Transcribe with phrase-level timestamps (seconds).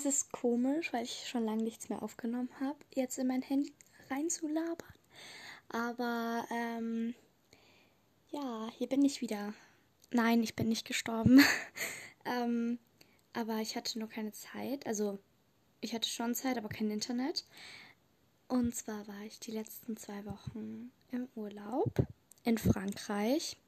[0.00, 3.74] Es ist komisch, weil ich schon lange nichts mehr aufgenommen habe, jetzt in mein Handy
[4.08, 4.94] reinzulabern.
[5.68, 7.14] Aber ähm,
[8.30, 9.52] ja, hier bin ich wieder.
[10.10, 11.44] Nein, ich bin nicht gestorben.
[12.24, 12.78] ähm,
[13.34, 14.86] aber ich hatte nur keine Zeit.
[14.86, 15.18] Also
[15.82, 17.44] ich hatte schon Zeit, aber kein Internet.
[18.48, 22.06] Und zwar war ich die letzten zwei Wochen im Urlaub
[22.44, 23.58] in Frankreich.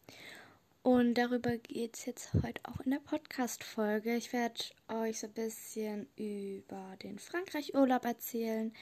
[0.83, 4.17] Und darüber geht es jetzt heute auch in der Podcast-Folge.
[4.17, 8.73] Ich werde euch so ein bisschen über den Frankreich-Urlaub erzählen,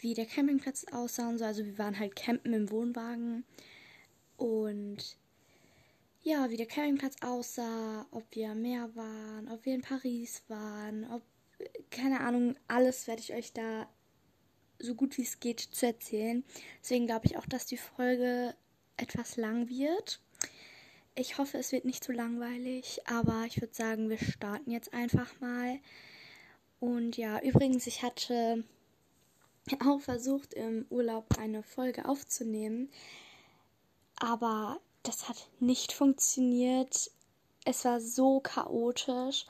[0.00, 1.44] wie der Campingplatz aussah und so.
[1.44, 3.44] Also wir waren halt campen im Wohnwagen.
[4.38, 5.18] Und
[6.22, 11.08] ja, wie der Campingplatz aussah, ob wir am Meer waren, ob wir in Paris waren,
[11.12, 11.22] ob,
[11.92, 13.88] keine Ahnung, alles werde ich euch da
[14.80, 16.42] so gut wie es geht zu erzählen.
[16.82, 18.56] Deswegen glaube ich auch, dass die Folge
[18.96, 20.20] etwas lang wird.
[21.14, 25.28] Ich hoffe, es wird nicht zu langweilig, aber ich würde sagen, wir starten jetzt einfach
[25.40, 25.78] mal.
[26.78, 28.64] Und ja, übrigens, ich hatte
[29.84, 32.90] auch versucht, im Urlaub eine Folge aufzunehmen,
[34.16, 37.10] aber das hat nicht funktioniert.
[37.64, 39.46] Es war so chaotisch,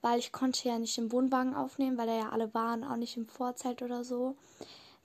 [0.00, 3.16] weil ich konnte ja nicht im Wohnwagen aufnehmen, weil da ja alle waren, auch nicht
[3.16, 4.36] im Vorzelt oder so.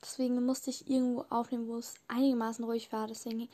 [0.02, 3.08] Deswegen musste ich irgendwo aufnehmen, wo es einigermaßen ruhig war.
[3.08, 3.50] Deswegen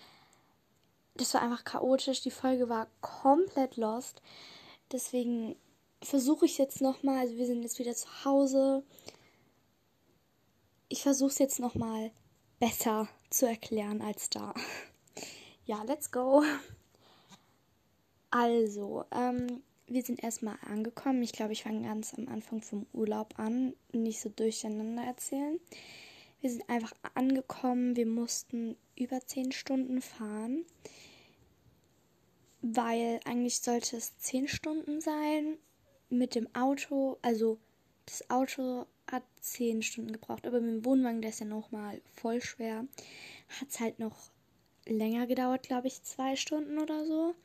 [1.16, 2.22] das war einfach chaotisch.
[2.22, 4.22] Die Folge war komplett lost.
[4.92, 5.56] Deswegen
[6.02, 7.20] versuche ich jetzt nochmal.
[7.20, 8.84] Also wir sind jetzt wieder zu Hause.
[10.90, 12.12] Ich versuche es jetzt nochmal
[12.60, 14.54] besser zu erklären als da.
[15.68, 16.44] Ja, let's go.
[18.32, 21.22] Also, ähm, wir sind erstmal angekommen.
[21.22, 23.74] Ich glaube, ich fange ganz am Anfang vom Urlaub an.
[23.94, 25.60] Nicht so durcheinander erzählen.
[26.42, 27.96] Wir sind einfach angekommen.
[27.96, 30.66] Wir mussten über zehn Stunden fahren
[32.62, 35.58] weil eigentlich sollte es 10 Stunden sein
[36.10, 37.18] mit dem Auto.
[37.22, 37.58] Also
[38.06, 42.42] das Auto hat 10 Stunden gebraucht, aber mit dem Wohnwagen, der ist ja nochmal voll
[42.42, 42.86] schwer,
[43.60, 44.16] hat es halt noch
[44.86, 47.36] länger gedauert, glaube ich, zwei Stunden oder so.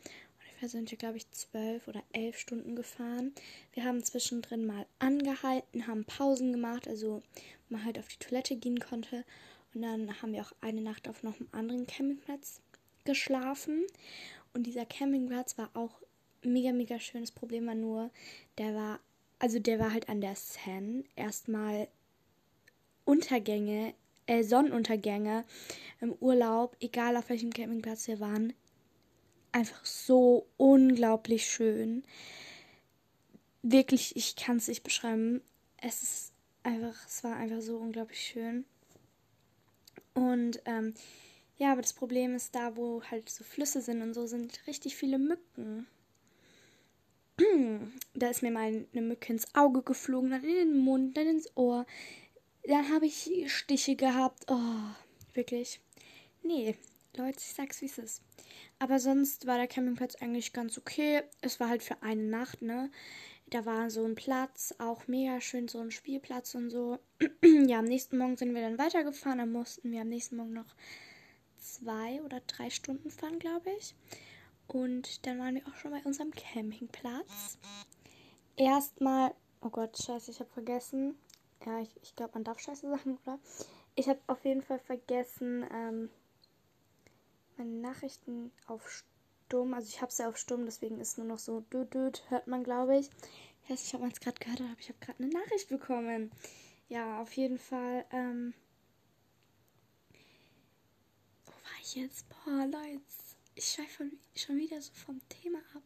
[0.40, 3.34] Ungefähr sind wir, glaube ich, zwölf oder elf Stunden gefahren.
[3.72, 7.22] Wir haben zwischendrin mal angehalten, haben Pausen gemacht, also
[7.68, 9.24] man halt auf die Toilette gehen konnte.
[9.76, 12.62] Und dann haben wir auch eine Nacht auf noch einem anderen Campingplatz
[13.04, 13.84] geschlafen.
[14.54, 16.00] Und dieser Campingplatz war auch
[16.42, 17.20] mega, mega schön.
[17.20, 18.10] Das Problem war nur,
[18.56, 19.00] der war,
[19.38, 21.04] also der war halt an der Seine.
[21.14, 21.88] Erstmal
[23.04, 23.92] Untergänge,
[24.24, 25.44] äh, Sonnenuntergänge
[26.00, 28.54] im Urlaub, egal auf welchem Campingplatz wir waren.
[29.52, 32.02] Einfach so unglaublich schön.
[33.60, 35.42] Wirklich, ich kann es nicht beschreiben.
[35.76, 36.32] Es ist
[36.62, 38.64] einfach, es war einfach so unglaublich schön.
[40.16, 40.94] Und ähm,
[41.58, 44.96] ja, aber das Problem ist da, wo halt so Flüsse sind und so, sind richtig
[44.96, 45.86] viele Mücken.
[48.14, 51.54] da ist mir mal eine Mücke ins Auge geflogen, dann in den Mund, dann ins
[51.54, 51.84] Ohr.
[52.66, 54.44] Dann habe ich Stiche gehabt.
[54.48, 55.80] Oh, wirklich.
[56.42, 56.76] Nee,
[57.14, 58.22] Leute, ich sag's wie es ist.
[58.78, 61.24] Aber sonst war der Campingplatz eigentlich ganz okay.
[61.42, 62.90] Es war halt für eine Nacht, ne?
[63.48, 66.98] Da war so ein Platz, auch mega schön, so ein Spielplatz und so.
[67.66, 69.38] ja, am nächsten Morgen sind wir dann weitergefahren.
[69.38, 70.74] Dann mussten wir am nächsten Morgen noch
[71.56, 73.94] zwei oder drei Stunden fahren, glaube ich.
[74.66, 77.58] Und dann waren wir auch schon bei unserem Campingplatz.
[78.56, 81.16] Erstmal, oh Gott, scheiße, ich habe vergessen.
[81.64, 83.38] Ja, ich, ich glaube, man darf scheiße sagen, oder?
[83.94, 86.10] Ich habe auf jeden Fall vergessen, ähm,
[87.56, 89.04] meine Nachrichten auf
[89.46, 89.74] Stumm.
[89.74, 92.98] Also ich habe sie auf Stumm, deswegen ist nur noch so düt, hört man, glaube
[92.98, 93.10] ich.
[93.68, 96.30] Ich man es gerade gehört aber ich habe gerade eine Nachricht bekommen.
[96.88, 98.04] Ja, auf jeden Fall.
[98.12, 98.54] Ähm,
[101.86, 102.26] ich jetzt?
[102.28, 103.00] Boah, Leute,
[103.54, 105.82] ich schweife schon wieder so vom Thema ab.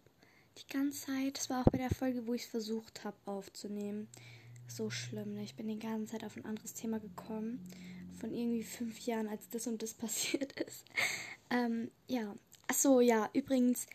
[0.57, 1.37] Die ganze Zeit.
[1.37, 4.09] Das war auch bei der Folge, wo ich es versucht habe aufzunehmen.
[4.67, 5.43] So schlimm, ne?
[5.43, 7.63] Ich bin die ganze Zeit auf ein anderes Thema gekommen.
[8.19, 10.87] Von irgendwie fünf Jahren, als das und das passiert ist.
[11.51, 12.35] Ähm, ja.
[12.71, 13.87] Achso, ja, übrigens,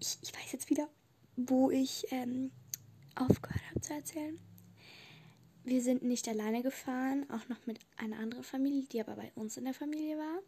[0.00, 0.88] ich, ich weiß jetzt wieder,
[1.36, 2.52] wo ich ähm,
[3.14, 4.38] aufgehört habe zu erzählen.
[5.64, 9.56] Wir sind nicht alleine gefahren, auch noch mit einer anderen Familie, die aber bei uns
[9.56, 10.42] in der Familie war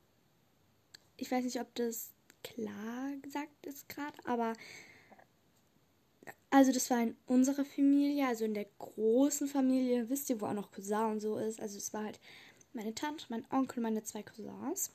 [1.19, 2.13] ich weiß nicht, ob das
[2.43, 4.55] klar gesagt ist gerade, aber
[6.51, 10.55] also das war in unserer Familie, also in der großen Familie, wisst ihr, wo auch
[10.55, 11.61] noch Cousin und so ist.
[11.61, 12.21] Also es war halt
[12.73, 14.91] meine Tante, mein Onkel, meine zwei Cousins.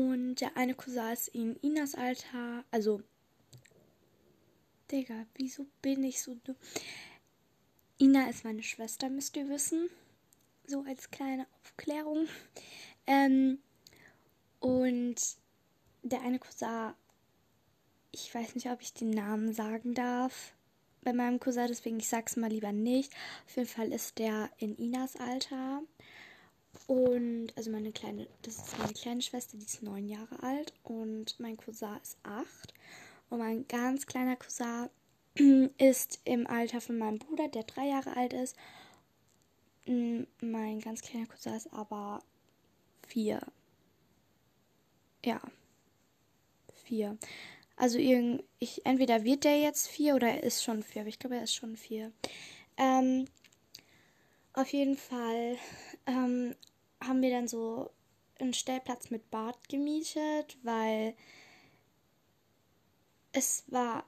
[0.00, 3.02] Und der eine Cousin ist in Inas Alter, also
[4.90, 6.56] Digga, wieso bin ich so dumm?
[7.98, 9.90] Ina ist meine Schwester, müsst ihr wissen.
[10.66, 12.28] So als kleine Aufklärung.
[13.06, 13.58] Ähm,
[14.58, 15.16] und
[16.02, 16.94] der eine Cousin,
[18.10, 20.54] ich weiß nicht, ob ich den Namen sagen darf.
[21.02, 23.12] bei meinem Cousin, deswegen ich sag's mal lieber nicht.
[23.46, 25.82] Auf jeden Fall ist der in Inas Alter.
[26.90, 31.38] Und also meine kleine, das ist meine kleine Schwester, die ist neun Jahre alt und
[31.38, 32.74] mein Cousin ist acht.
[33.28, 34.90] Und mein ganz kleiner Cousin
[35.78, 38.56] ist im Alter von meinem Bruder, der drei Jahre alt ist.
[39.86, 42.24] Mm, mein ganz kleiner Cousin ist aber
[43.06, 43.40] vier.
[45.24, 45.40] Ja.
[46.74, 47.16] Vier.
[47.76, 51.20] Also irgend, ich, entweder wird der jetzt vier oder er ist schon vier, aber ich
[51.20, 52.10] glaube, er ist schon vier.
[52.76, 53.26] Ähm,
[54.54, 55.56] auf jeden Fall
[56.06, 56.56] ähm,
[57.02, 57.90] haben wir dann so
[58.38, 61.14] einen Stellplatz mit Bad gemietet, weil
[63.32, 64.04] es war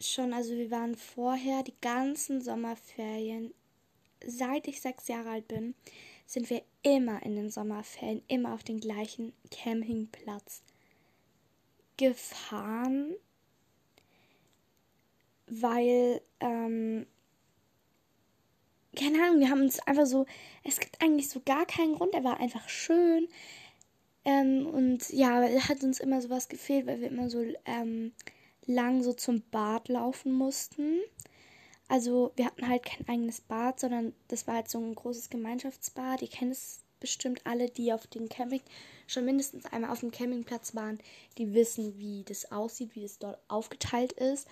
[0.00, 3.52] schon, also wir waren vorher die ganzen Sommerferien,
[4.24, 5.74] seit ich sechs Jahre alt bin,
[6.26, 10.62] sind wir immer in den Sommerferien, immer auf den gleichen Campingplatz
[11.96, 13.14] gefahren,
[15.46, 17.06] weil, ähm,
[18.96, 20.26] keine Ahnung, wir haben uns einfach so,
[20.64, 23.28] es gibt eigentlich so gar keinen Grund, er war einfach schön.
[24.24, 28.12] Ähm, und ja, er hat uns immer sowas gefehlt, weil wir immer so ähm,
[28.66, 31.00] lang so zum Bad laufen mussten.
[31.88, 36.22] Also wir hatten halt kein eigenes Bad, sondern das war halt so ein großes Gemeinschaftsbad.
[36.22, 38.62] Ihr kennt es bestimmt alle, die auf dem Camping
[39.06, 40.98] schon mindestens einmal auf dem Campingplatz waren,
[41.38, 44.48] die wissen, wie das aussieht, wie es dort aufgeteilt ist.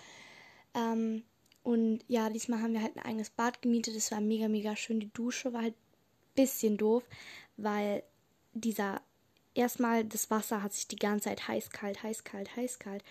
[0.73, 1.23] Ähm,
[1.65, 3.95] und ja, diesmal haben wir halt ein eigenes Bad gemietet.
[3.95, 4.99] Das war mega, mega schön.
[4.99, 7.03] Die Dusche war halt ein bisschen doof,
[7.57, 8.03] weil
[8.53, 9.01] dieser
[9.55, 13.03] erstmal das Wasser hat sich die ganze Zeit heiß, kalt, heiß, kalt, heiß, kalt.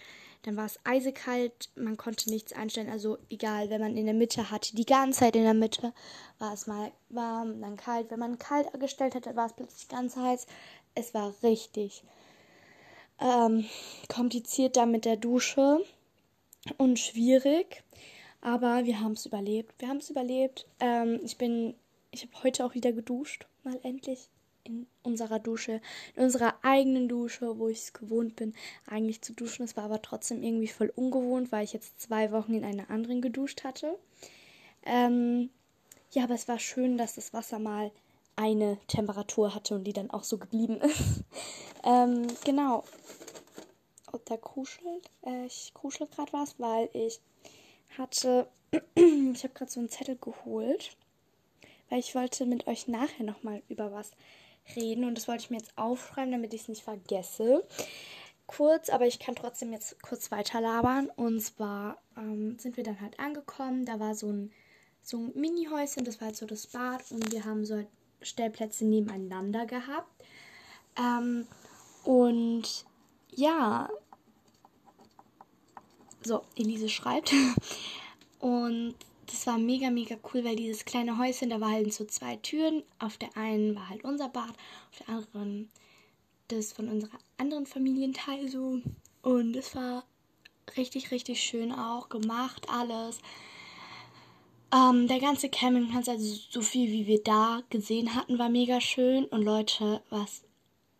[0.42, 2.90] Dann war es eisekalt, man konnte nichts einstellen.
[2.90, 5.92] Also egal, wenn man in der Mitte hatte, die ganze Zeit in der Mitte
[6.38, 8.10] war es mal warm, dann kalt.
[8.10, 10.46] Wenn man kalt gestellt hatte, war es plötzlich ganz heiß.
[10.94, 12.04] Es war richtig
[13.20, 13.64] ähm,
[14.08, 15.80] kompliziert da mit der Dusche
[16.76, 17.82] und schwierig.
[18.44, 19.74] Aber wir haben es überlebt.
[19.78, 20.66] Wir haben es überlebt.
[20.78, 21.74] Ähm, ich bin,
[22.10, 24.28] ich habe heute auch wieder geduscht, mal endlich
[24.64, 25.80] in unserer Dusche,
[26.14, 28.52] in unserer eigenen Dusche, wo ich es gewohnt bin,
[28.86, 29.64] eigentlich zu duschen.
[29.64, 33.22] Es war aber trotzdem irgendwie voll ungewohnt, weil ich jetzt zwei Wochen in einer anderen
[33.22, 33.98] geduscht hatte.
[34.84, 35.48] Ähm,
[36.12, 37.90] ja, aber es war schön, dass das Wasser mal
[38.36, 41.24] eine Temperatur hatte und die dann auch so geblieben ist.
[41.82, 42.84] ähm, genau.
[44.12, 45.08] Und da kuschelt.
[45.22, 47.20] Äh, ich kuschel gerade was, weil ich
[47.98, 48.48] hatte.
[48.94, 50.96] ich habe gerade so einen Zettel geholt.
[51.90, 54.10] Weil ich wollte mit euch nachher nochmal über was
[54.76, 57.66] reden und das wollte ich mir jetzt aufschreiben, damit ich es nicht vergesse.
[58.46, 61.10] Kurz, aber ich kann trotzdem jetzt kurz weiter labern.
[61.16, 63.84] Und zwar ähm, sind wir dann halt angekommen.
[63.84, 64.52] Da war so ein,
[65.02, 67.88] so ein Mini-Häuschen, das war halt so das Bad und wir haben so halt
[68.22, 70.10] Stellplätze nebeneinander gehabt.
[70.98, 71.46] Ähm,
[72.04, 72.84] und
[73.30, 73.90] ja,
[76.24, 77.32] so, Elise schreibt.
[78.40, 78.94] Und
[79.26, 82.82] das war mega, mega cool, weil dieses kleine Häuschen, da war halt so zwei Türen.
[82.98, 84.54] Auf der einen war halt unser Bad,
[84.90, 85.70] auf der anderen
[86.48, 88.80] das von unserer anderen Familienteil so.
[89.22, 90.04] Und es war
[90.76, 93.18] richtig, richtig schön auch gemacht, alles.
[94.72, 99.24] Ähm, der ganze Campingplatz, also so viel wie wir da gesehen hatten, war mega schön.
[99.26, 100.42] Und Leute, was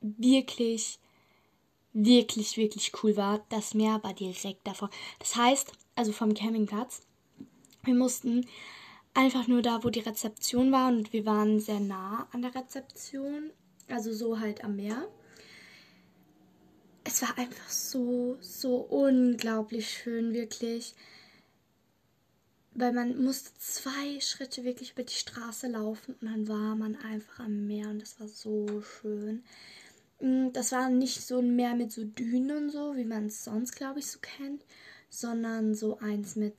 [0.01, 0.99] wirklich,
[1.95, 4.91] wirklich, wirklich cool war, das Meer war direkt davor.
[5.21, 7.03] Das heißt, also vom Campingplatz,
[7.85, 8.47] wir mussten
[9.15, 13.51] einfach nur da, wo die Rezeption war und wir waren sehr nah an der Rezeption,
[13.89, 15.09] also so halt am Meer.
[17.05, 20.95] Es war einfach so, so unglaublich schön, wirklich.
[22.77, 27.41] Weil man musste zwei Schritte wirklich über die Straße laufen und dann war man einfach
[27.41, 29.45] am Meer und das war so schön.
[30.21, 33.77] Mm, das war nicht so Meer mit so Dünen und so, wie man es sonst,
[33.77, 34.65] glaube ich, so kennt,
[35.11, 36.55] sondern so eins mit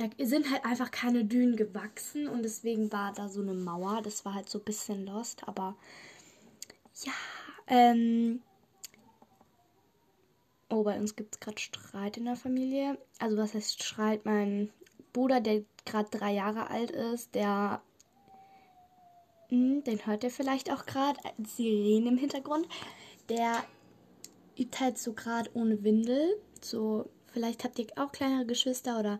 [0.00, 4.00] da sind halt einfach keine Dünen gewachsen und deswegen war da so eine Mauer.
[4.02, 5.76] Das war halt so ein bisschen lost, aber
[7.04, 7.12] ja,
[7.66, 8.40] ähm.
[10.70, 12.96] Oh, bei uns gibt es gerade Streit in der Familie.
[13.18, 14.24] Also, was heißt Streit?
[14.24, 14.70] Mein
[15.12, 17.82] Bruder, der gerade drei Jahre alt ist, der.
[19.50, 21.20] Hm, den hört ihr vielleicht auch gerade.
[21.46, 22.66] Sirenen im Hintergrund.
[23.28, 23.64] Der
[24.58, 26.36] übt halt so gerade ohne Windel.
[26.60, 29.18] So, vielleicht habt ihr auch kleinere Geschwister oder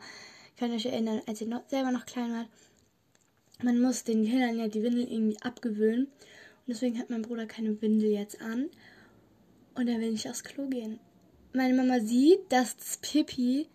[0.58, 2.48] könnt euch erinnern, als ihr noch, selber noch klein wart,
[3.62, 6.06] man muss den Kindern ja die Windel irgendwie abgewöhnen.
[6.06, 8.70] Und deswegen hat mein Bruder keine Windel jetzt an.
[9.74, 10.98] Und er will nicht aufs Klo gehen.
[11.52, 13.68] Meine Mama sieht, dass das Pipi.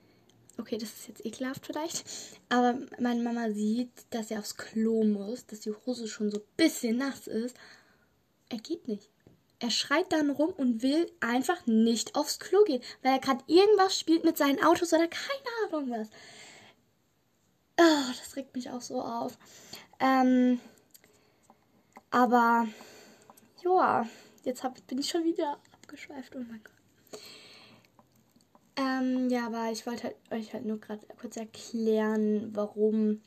[0.57, 2.05] Okay, das ist jetzt ekelhaft vielleicht.
[2.49, 6.47] Aber meine Mama sieht, dass er aufs Klo muss, dass die Hose schon so ein
[6.55, 7.55] bisschen nass ist.
[8.49, 9.09] Er geht nicht.
[9.59, 13.97] Er schreit dann rum und will einfach nicht aufs Klo gehen, weil er gerade irgendwas
[13.97, 16.09] spielt mit seinen Autos oder keine Ahnung was.
[17.79, 19.37] Oh, das regt mich auch so auf.
[19.99, 20.59] Ähm,
[22.11, 22.67] aber,
[23.63, 24.07] ja,
[24.43, 26.35] jetzt hab, bin ich schon wieder abgeschweift.
[26.35, 26.74] Oh mein Gott.
[28.77, 33.21] Ähm, ja, aber ich wollte halt, euch halt nur gerade kurz erklären, warum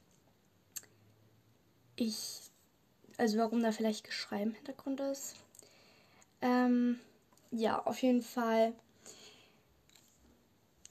[1.97, 2.41] ich,
[3.17, 5.37] also warum da vielleicht Geschrei im Hintergrund ist.
[6.41, 7.01] Ähm,
[7.51, 8.75] ja, auf jeden Fall.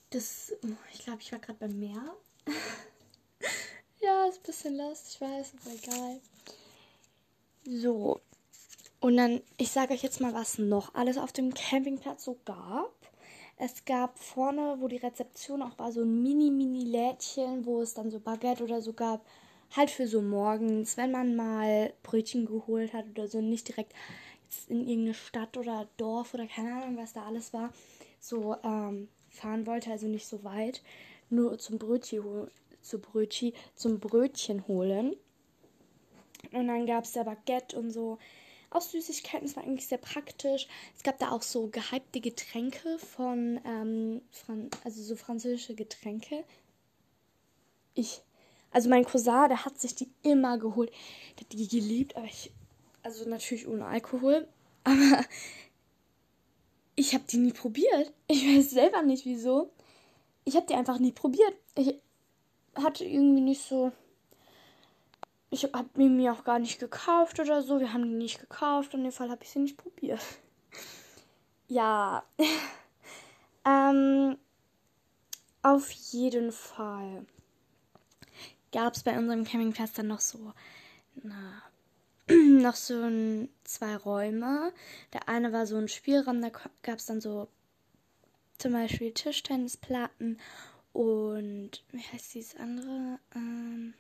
[0.10, 0.54] Das,
[0.94, 2.16] ich glaube, ich war gerade beim Meer.
[4.02, 6.22] ja, ist ein bisschen lost, ich weiß, aber egal.
[7.66, 8.22] So.
[9.00, 12.97] Und dann, ich sage euch jetzt mal, was noch alles auf dem Campingplatz so gab.
[13.60, 18.20] Es gab vorne, wo die Rezeption auch war, so ein Mini-Mini-Lädchen, wo es dann so
[18.20, 19.26] Baguette oder so gab.
[19.76, 23.94] Halt für so morgens, wenn man mal Brötchen geholt hat oder so, nicht direkt
[24.44, 27.72] jetzt in irgendeine Stadt oder Dorf oder keine Ahnung, was da alles war,
[28.20, 30.84] so ähm, fahren wollte, also nicht so weit,
[31.30, 32.50] nur zum Brötchen,
[32.82, 35.16] zu Brötchen, zum Brötchen holen.
[36.54, 38.20] Und dann gab es da Baguette und so.
[38.70, 40.68] Auch Süßigkeiten, das war eigentlich sehr praktisch.
[40.96, 46.44] Es gab da auch so gehypte Getränke von, ähm, Fran also so französische Getränke.
[47.94, 48.22] Ich,
[48.72, 50.92] also mein Cousin, der hat sich die immer geholt.
[51.38, 52.52] Der hat die geliebt, aber ich,
[53.04, 54.48] also natürlich ohne Alkohol.
[54.88, 55.26] Aber
[56.96, 58.14] ich habe die nie probiert.
[58.28, 59.70] Ich weiß selber nicht wieso.
[60.46, 61.54] Ich habe die einfach nie probiert.
[61.76, 62.00] Ich
[62.74, 63.92] hatte irgendwie nicht so
[65.50, 67.80] ich habe mir, auch gar nicht gekauft oder so.
[67.80, 68.94] Wir haben die nicht gekauft.
[68.94, 70.22] In dem Fall habe ich sie nicht probiert.
[71.68, 72.24] ja.
[73.66, 74.38] ähm,
[75.62, 77.26] auf jeden Fall
[78.72, 80.54] gab es bei unserem Campingplatz dann noch so
[81.24, 81.64] na,
[82.30, 84.74] noch so ein, zwei Räume.
[85.14, 87.48] Der eine war so ein Spielraum, da gab es dann so
[88.58, 90.40] zum Beispiel Tischtennisplatten
[90.94, 93.20] und wie heißt dieses andere?
[93.36, 93.94] Ähm,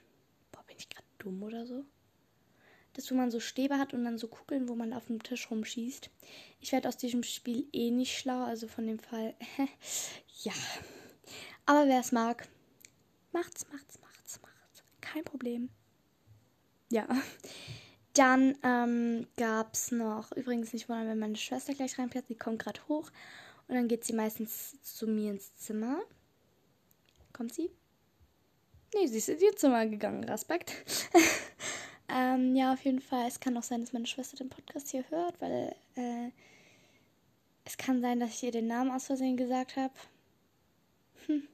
[0.51, 1.85] boah, bin ich gerade dumm oder so.
[2.93, 5.51] Das, wo man so Stäbe hat und dann so Kugeln, wo man auf dem Tisch
[5.51, 6.09] rumschießt.
[6.61, 9.35] Ich werde aus diesem Spiel eh nicht schlau, also von dem Fall.
[10.43, 10.53] ja.
[11.65, 12.47] Aber wer es mag,
[13.31, 14.83] macht's, macht's, macht's, macht's.
[15.01, 15.69] Kein Problem.
[16.89, 17.07] Ja.
[18.13, 22.59] Dann ähm, gab es noch, übrigens nicht wundern, wenn meine Schwester gleich reinfährt, die kommt
[22.63, 23.11] gerade hoch.
[23.67, 26.01] Und dann geht sie meistens zu mir ins Zimmer.
[27.31, 27.69] Kommt sie?
[28.99, 30.23] Nee, sie ist in ihr Zimmer gegangen.
[30.23, 30.73] Respekt.
[32.09, 33.27] ähm, ja, auf jeden Fall.
[33.27, 36.31] Es kann auch sein, dass meine Schwester den Podcast hier hört, weil äh,
[37.65, 39.93] es kann sein, dass ich ihr den Namen aus Versehen gesagt habe.
[41.27, 41.47] Hm.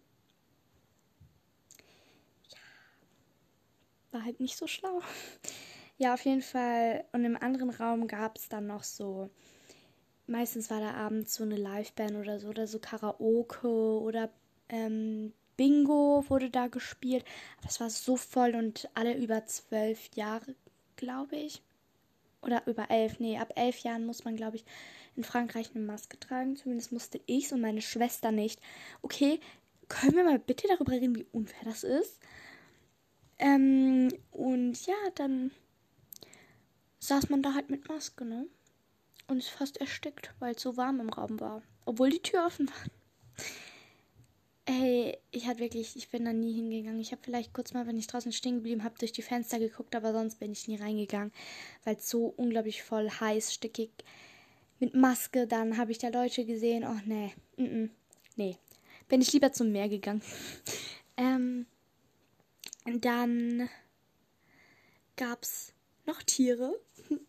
[2.49, 2.57] Ja.
[4.11, 5.01] War halt nicht so schlau.
[5.99, 7.05] Ja, auf jeden Fall.
[7.13, 9.29] Und im anderen Raum gab es dann noch so.
[10.25, 13.67] Meistens war da abends so eine Liveband oder so, oder so Karaoke
[14.01, 14.29] oder
[14.69, 17.25] ähm, Bingo wurde da gespielt.
[17.59, 20.55] Aber es war so voll und alle über zwölf Jahre,
[20.95, 21.61] glaube ich.
[22.41, 23.19] Oder über elf.
[23.19, 24.65] Nee, ab elf Jahren muss man, glaube ich,
[25.15, 26.55] in Frankreich eine Maske tragen.
[26.55, 28.59] Zumindest musste ich und meine Schwester nicht.
[29.01, 29.39] Okay,
[29.87, 32.19] können wir mal bitte darüber reden, wie unfair das ist?
[33.39, 35.51] Ähm, und ja, dann
[36.99, 38.47] saß man da halt mit Maske, ne?
[39.27, 41.61] Und ist fast erstickt, weil es so warm im Raum war.
[41.85, 43.45] Obwohl die Tür offen war.
[44.65, 47.01] Ey, ich hatte wirklich, ich bin da nie hingegangen.
[47.01, 49.93] Ich habe vielleicht kurz mal, wenn ich draußen stehen geblieben habe, durch die Fenster geguckt,
[49.93, 51.33] aber sonst bin ich nie reingegangen,
[51.83, 53.91] weil es so unglaublich voll heiß, stickig
[54.79, 55.47] mit Maske.
[55.47, 56.85] Dann habe ich da Leute gesehen.
[56.85, 57.89] Oh nee, mm -mm.
[58.37, 58.57] nee,
[59.09, 60.21] bin ich lieber zum Meer gegangen.
[61.17, 61.65] ähm,
[62.85, 63.69] dann
[65.17, 65.73] gab's
[66.05, 66.79] noch Tiere.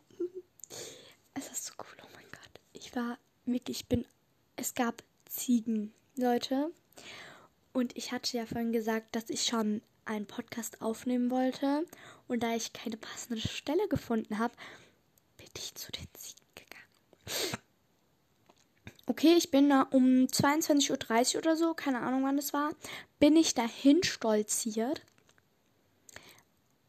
[1.35, 2.61] es ist so cool, oh mein Gott.
[2.73, 4.07] Ich war wirklich, ich bin,
[4.55, 6.71] es gab Ziegen, Leute.
[7.73, 11.85] Und ich hatte ja vorhin gesagt, dass ich schon einen Podcast aufnehmen wollte.
[12.29, 14.55] Und da ich keine passende Stelle gefunden habe,
[15.37, 17.63] bin ich zu den Ziegen gegangen.
[19.07, 22.71] Okay, ich bin da um 22.30 Uhr oder so, keine Ahnung wann es war,
[23.19, 25.03] bin ich dahin stolziert.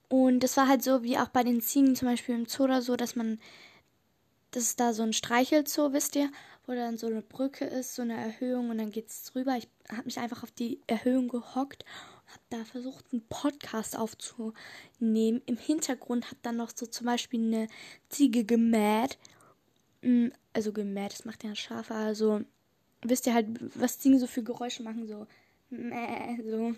[0.08, 2.82] Und das war halt so wie auch bei den Ziegen zum Beispiel im Zoo oder
[2.82, 3.40] so, dass man,
[4.52, 6.30] das ist da so ein Streichelzoo, wisst ihr
[6.68, 9.56] wo dann so eine Brücke ist, so eine Erhöhung und dann geht es drüber.
[9.58, 15.42] Ich habe mich einfach auf die Erhöhung gehockt und habe da versucht, einen Podcast aufzunehmen.
[15.46, 17.68] Im Hintergrund hat dann noch so zum Beispiel eine
[18.10, 19.18] Ziege gemäht.
[20.02, 21.94] Mm, also gemäht, das macht ja Schafe.
[21.94, 22.42] Also
[23.04, 23.48] wisst ihr halt,
[23.80, 25.28] was Ziegen so für Geräusche machen, so
[25.70, 26.76] mäh, so.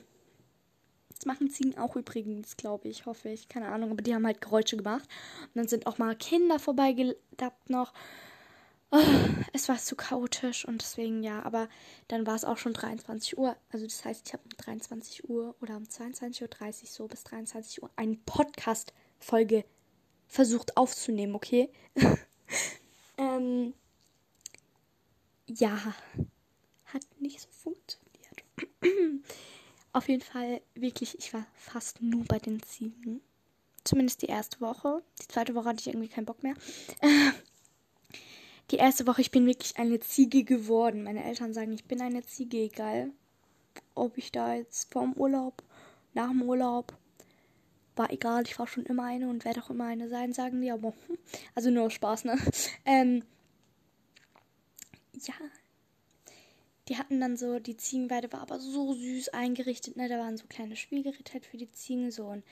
[1.09, 3.49] Das machen Ziegen auch übrigens, glaube ich, hoffe ich.
[3.49, 5.09] Keine Ahnung, aber die haben halt Geräusche gemacht.
[5.47, 7.93] Und dann sind auch mal Kinder vorbeigelappt noch.
[8.89, 9.03] Oh,
[9.51, 11.67] es war zu chaotisch und deswegen ja, aber
[12.07, 13.57] dann war es auch schon 23 Uhr.
[13.69, 17.83] Also das heißt, ich habe um 23 Uhr oder um 22.30 Uhr so bis 23
[17.83, 19.65] Uhr eine Podcast-Folge
[20.27, 21.69] versucht aufzunehmen, okay?
[23.17, 23.73] ähm,
[25.47, 25.93] ja,
[26.85, 28.43] hat nicht so funktioniert.
[29.93, 33.21] Auf jeden Fall, wirklich, ich war fast nur bei den Ziegen.
[33.83, 35.01] Zumindest die erste Woche.
[35.21, 36.55] Die zweite Woche hatte ich irgendwie keinen Bock mehr.
[38.71, 41.03] die erste Woche, ich bin wirklich eine Ziege geworden.
[41.03, 43.11] Meine Eltern sagen, ich bin eine Ziege, egal
[43.95, 45.63] ob ich da jetzt vorm Urlaub,
[46.13, 46.93] nach dem Urlaub,
[47.95, 50.71] war egal, ich war schon immer eine und werde auch immer eine sein, sagen die,
[50.71, 51.17] aber hm,
[51.55, 52.37] also nur Spaß, ne?
[52.85, 53.23] Ähm,
[55.13, 55.33] ja.
[56.87, 60.07] Die hatten dann so, die Ziegenweide war aber so süß eingerichtet, ne?
[60.07, 62.43] Da waren so kleine Spielgeräte halt für die Ziegen, so ein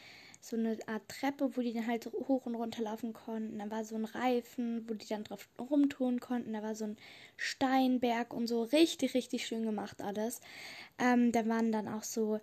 [0.46, 3.58] so eine Art Treppe, wo die dann halt hoch und runter laufen konnten.
[3.58, 6.54] Da war so ein Reifen, wo die dann drauf rumtun konnten.
[6.54, 6.98] Da war so ein
[7.36, 8.62] Steinberg und so.
[8.62, 10.42] Richtig, richtig schön gemacht alles.
[11.00, 12.40] Ähm, da waren dann auch so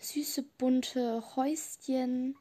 [0.00, 2.36] süße, bunte Häuschen.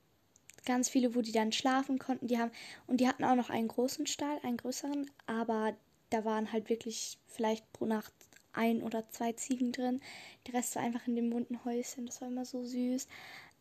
[0.65, 2.25] Ganz viele, wo die dann schlafen konnten.
[2.25, 2.51] Die haben,
[2.88, 5.75] und die hatten auch noch einen großen Stall, einen größeren, aber
[6.10, 8.13] da waren halt wirklich vielleicht pro Nacht
[8.53, 10.01] ein oder zwei Ziegen drin.
[10.48, 12.08] Der Rest war einfach in dem bunten Häuschen.
[12.08, 13.08] Das war immer so süß.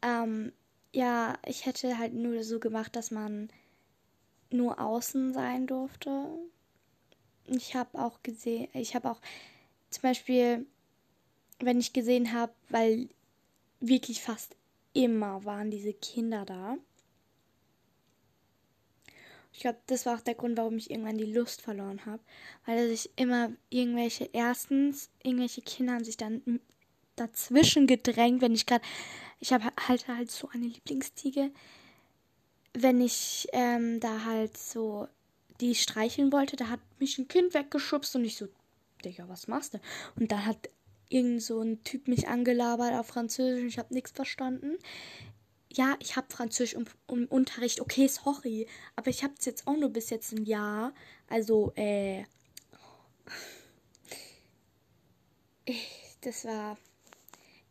[0.01, 0.53] Ähm,
[0.93, 3.51] ja, ich hätte halt nur so gemacht, dass man
[4.51, 6.27] nur außen sein durfte.
[7.47, 9.21] Ich habe auch gesehen, ich habe auch
[9.91, 10.67] zum Beispiel,
[11.61, 13.09] wenn ich gesehen habe, weil
[13.81, 14.57] wirklich fast
[14.93, 16.77] immer waren diese Kinder da.
[19.53, 22.23] Ich glaube, das war auch der Grund, warum ich irgendwann die Lust verloren habe.
[22.65, 26.61] Weil sich immer irgendwelche, erstens, irgendwelche Kinder haben sich dann
[27.21, 28.85] dazwischen gedrängt, wenn ich gerade
[29.41, 31.51] ich habe halt halt so eine Lieblingstiege.
[32.75, 35.09] Wenn ich ähm, da halt so
[35.61, 38.49] die streicheln wollte, da hat mich ein Kind weggeschubst und ich so,
[39.05, 39.81] Digga, was machst du?
[40.17, 40.69] Und dann hat
[41.09, 44.77] irgend so ein Typ mich angelabert auf Französisch und ich habe nichts verstanden.
[45.73, 49.77] Ja, ich habe Französisch im, im, Unterricht, okay, sorry, aber ich habe es jetzt auch
[49.77, 50.93] nur bis jetzt ein Jahr.
[51.29, 52.25] Also, äh,
[56.21, 56.77] das war,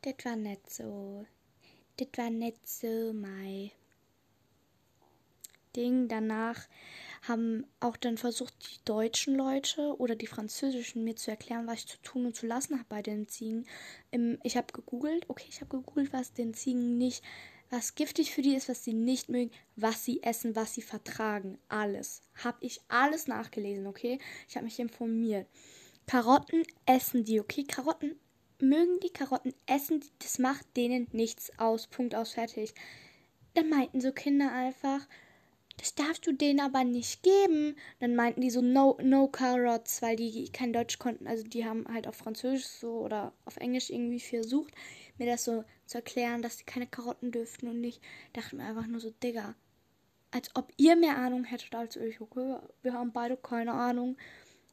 [0.07, 1.25] das war nicht so
[1.97, 3.71] das war nicht so mein
[5.75, 6.07] Ding.
[6.07, 6.67] Danach
[7.27, 11.87] haben auch dann versucht, die deutschen Leute oder die französischen mir zu erklären, was ich
[11.87, 13.65] zu tun und zu lassen habe bei den Ziegen.
[14.43, 17.23] Ich habe gegoogelt, okay, ich habe gegoogelt, was den Ziegen nicht,
[17.69, 21.57] was giftig für die ist, was sie nicht mögen, was sie essen, was sie vertragen.
[21.67, 22.21] Alles.
[22.43, 24.19] Habe ich alles nachgelesen, okay?
[24.47, 25.47] Ich habe mich informiert.
[26.05, 27.63] Karotten essen die, okay?
[27.63, 28.17] Karotten
[28.59, 31.87] mögen die Karotten essen, das macht denen nichts aus.
[31.87, 32.73] Punkt aus, fertig.
[33.53, 35.07] Dann meinten so Kinder einfach,
[35.77, 37.75] das darfst du denen aber nicht geben.
[37.99, 41.27] Dann meinten die so no, no carrots, weil die kein Deutsch konnten.
[41.27, 44.73] Also die haben halt auf Französisch so oder auf Englisch irgendwie versucht,
[45.17, 47.67] mir das so zu erklären, dass sie keine Karotten dürften.
[47.67, 48.01] Und ich
[48.33, 49.55] dachte mir einfach nur so, Digga,
[50.31, 52.19] als ob ihr mehr Ahnung hättet als ich.
[52.21, 54.17] Okay, wir haben beide keine Ahnung.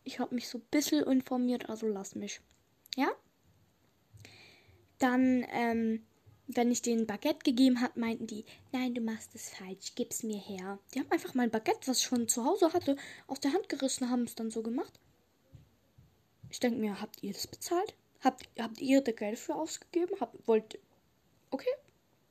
[0.04, 2.40] Ich habe mich so ein bisschen informiert, also lass mich.
[2.96, 3.08] Ja?
[4.98, 6.06] Dann, ähm,
[6.46, 10.38] wenn ich denen Baguette gegeben habe, meinten die, nein, du machst es falsch, gib's mir
[10.38, 10.78] her.
[10.94, 14.10] Die haben einfach mein Baguette, was ich schon zu Hause hatte, aus der Hand gerissen,
[14.10, 15.00] haben es dann so gemacht.
[16.50, 17.94] Ich denke mir, habt ihr das bezahlt?
[18.20, 20.16] Habt, habt ihr da Geld für ausgegeben?
[20.20, 20.78] Habt, wollt,
[21.50, 21.70] okay,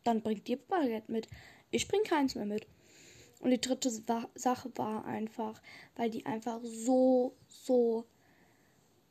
[0.04, 1.28] dann bringt ihr Baguette mit.
[1.72, 2.68] Ich bring keins mehr mit.
[3.44, 3.90] Und die dritte
[4.36, 5.62] Sache war einfach,
[5.98, 8.06] weil die einfach so, so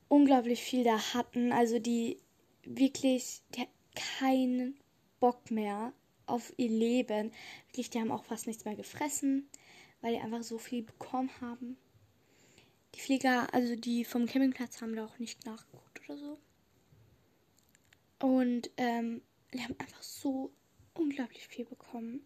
[0.08, 1.52] unglaublich viel da hatten.
[1.52, 2.18] Also die
[2.64, 3.68] wirklich, die hat
[4.18, 4.78] keinen
[5.20, 5.92] Bock mehr
[6.26, 7.32] auf ihr Leben.
[7.68, 9.48] Wirklich, die haben auch fast nichts mehr gefressen,
[10.00, 11.76] weil die einfach so viel bekommen haben.
[12.94, 16.38] Die Flieger, also die vom Campingplatz haben da auch nicht nachgeguckt oder so.
[18.20, 19.22] Und ähm,
[19.52, 20.52] die haben einfach so
[20.94, 22.20] unglaublich viel bekommen.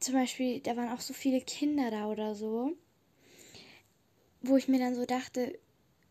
[0.00, 2.72] Zum Beispiel, da waren auch so viele Kinder da oder so,
[4.42, 5.58] wo ich mir dann so dachte,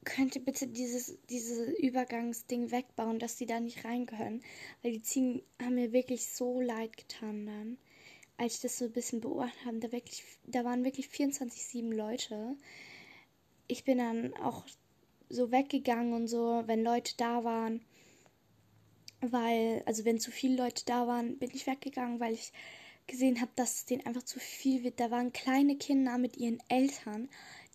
[0.06, 4.42] könnt ihr bitte dieses, dieses Übergangsding wegbauen, dass die da nicht rein können.
[4.82, 7.78] Weil die Ziegen haben mir wirklich so leid getan dann.
[8.38, 12.56] Als ich das so ein bisschen beobachtet habe, da, wirklich, da waren wirklich 24-7 Leute.
[13.68, 14.66] Ich bin dann auch
[15.28, 17.82] so weggegangen und so, wenn Leute da waren.
[19.22, 22.54] Weil, also wenn zu viele Leute da waren, bin ich weggegangen, weil ich
[23.06, 25.00] gesehen habe, dass es denen einfach zu viel wird.
[25.00, 27.28] Da waren kleine Kinder mit ihren Eltern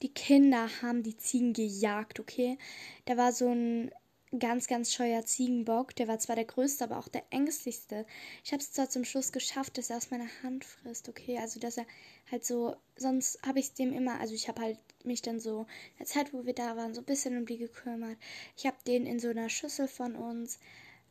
[0.02, 2.58] die Kinder haben die Ziegen gejagt, okay?
[3.06, 3.90] Da war so ein
[4.38, 5.94] ganz, ganz scheuer Ziegenbock.
[5.96, 8.06] Der war zwar der größte, aber auch der ängstlichste.
[8.44, 11.38] Ich habe es zwar zum Schluss geschafft, dass er aus meiner Hand frisst, okay?
[11.38, 11.86] Also, dass er
[12.30, 15.60] halt so, sonst habe ich es dem immer, also ich habe halt mich dann so,
[15.60, 18.18] in der Zeit, wo wir da waren, so ein bisschen um die gekümmert.
[18.56, 20.58] Ich habe den in so einer Schüssel von uns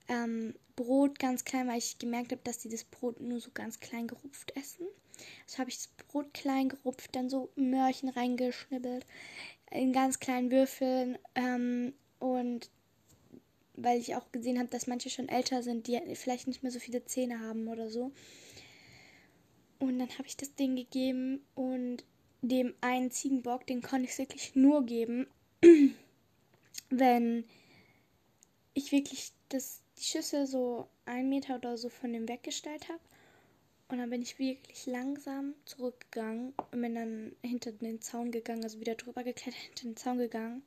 [0.07, 3.79] ähm, Brot ganz klein, weil ich gemerkt habe, dass die das Brot nur so ganz
[3.79, 4.87] klein gerupft essen.
[5.45, 9.05] Also habe ich das Brot klein gerupft, dann so Mörchen reingeschnibbelt,
[9.71, 12.69] in ganz kleinen Würfeln ähm, und
[13.75, 16.79] weil ich auch gesehen habe, dass manche schon älter sind, die vielleicht nicht mehr so
[16.79, 18.11] viele Zähne haben oder so.
[19.79, 22.03] Und dann habe ich das Ding gegeben und
[22.41, 25.27] dem einen Ziegenbock, den konnte ich wirklich nur geben,
[26.89, 27.45] wenn
[28.73, 33.01] ich wirklich das, die Schüssel so einen Meter oder so von dem weggestellt habe.
[33.93, 38.79] Und dann bin ich wirklich langsam zurückgegangen und bin dann hinter den Zaun gegangen, also
[38.79, 40.63] wieder drüber geklettert, hinter den Zaun gegangen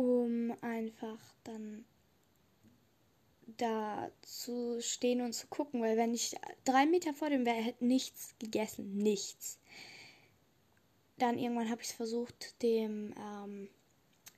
[0.00, 1.84] um einfach dann
[3.58, 7.84] da zu stehen und zu gucken, weil wenn ich drei Meter vor dem wäre, hätte
[7.84, 9.58] nichts gegessen, nichts.
[11.18, 13.68] Dann irgendwann habe ich es versucht, dem ähm,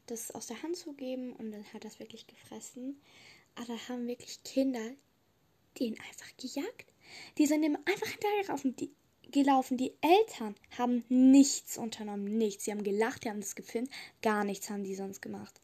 [0.06, 3.00] das aus der Hand zu geben und dann hat das wirklich gefressen.
[3.54, 4.90] Aber da haben wirklich Kinder
[5.78, 6.91] den einfach gejagt.
[7.38, 8.76] Die sind ihm einfach hinterhergelaufen.
[8.76, 8.90] Die,
[9.32, 9.76] gelaufen.
[9.76, 12.64] Die Eltern haben nichts unternommen, nichts.
[12.64, 15.60] Sie haben gelacht, die haben das gefilmt, gar nichts haben die sonst gemacht.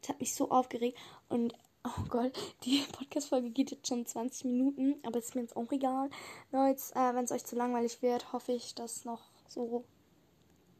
[0.00, 0.96] Das hat mich so aufgeregt
[1.28, 5.72] und oh Gott, die Podcast-Folge geht jetzt schon 20 Minuten, aber ist mir jetzt auch
[5.72, 6.10] egal.
[6.52, 6.74] Äh,
[7.14, 9.84] wenn es euch zu langweilig wird, hoffe ich, dass noch so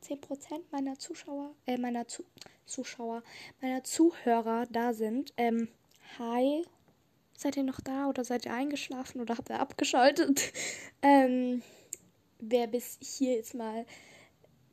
[0.05, 2.25] 10% meiner Zuschauer, äh, meiner zu
[2.67, 3.23] Zuschauer,
[3.63, 5.33] meiner Zuhörer da sind.
[5.39, 5.69] Ähm,
[6.19, 6.65] hi.
[7.39, 10.53] Seid ihr noch da oder seid ihr eingeschlafen oder habt ihr abgeschaltet?
[11.03, 11.63] ähm,
[12.41, 13.87] wer bis hier jetzt mal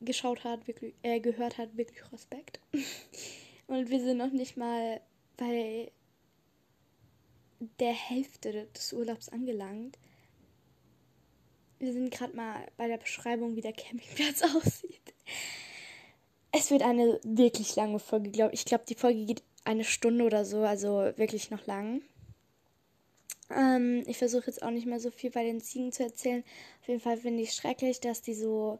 [0.01, 2.59] geschaut hat, wirklich, äh, gehört hat, wirklich Respekt.
[3.67, 4.99] Und wir sind noch nicht mal
[5.37, 5.91] bei
[7.79, 9.99] der Hälfte des Urlaubs angelangt.
[11.77, 15.13] Wir sind gerade mal bei der Beschreibung, wie der Campingplatz aussieht.
[16.51, 18.61] Es wird eine wirklich lange Folge, glaube ich.
[18.61, 22.01] Ich glaube, die Folge geht eine Stunde oder so, also wirklich noch lang.
[23.49, 26.43] Ähm, ich versuche jetzt auch nicht mehr so viel bei den Ziegen zu erzählen.
[26.81, 28.79] Auf jeden Fall finde ich schrecklich, dass die so,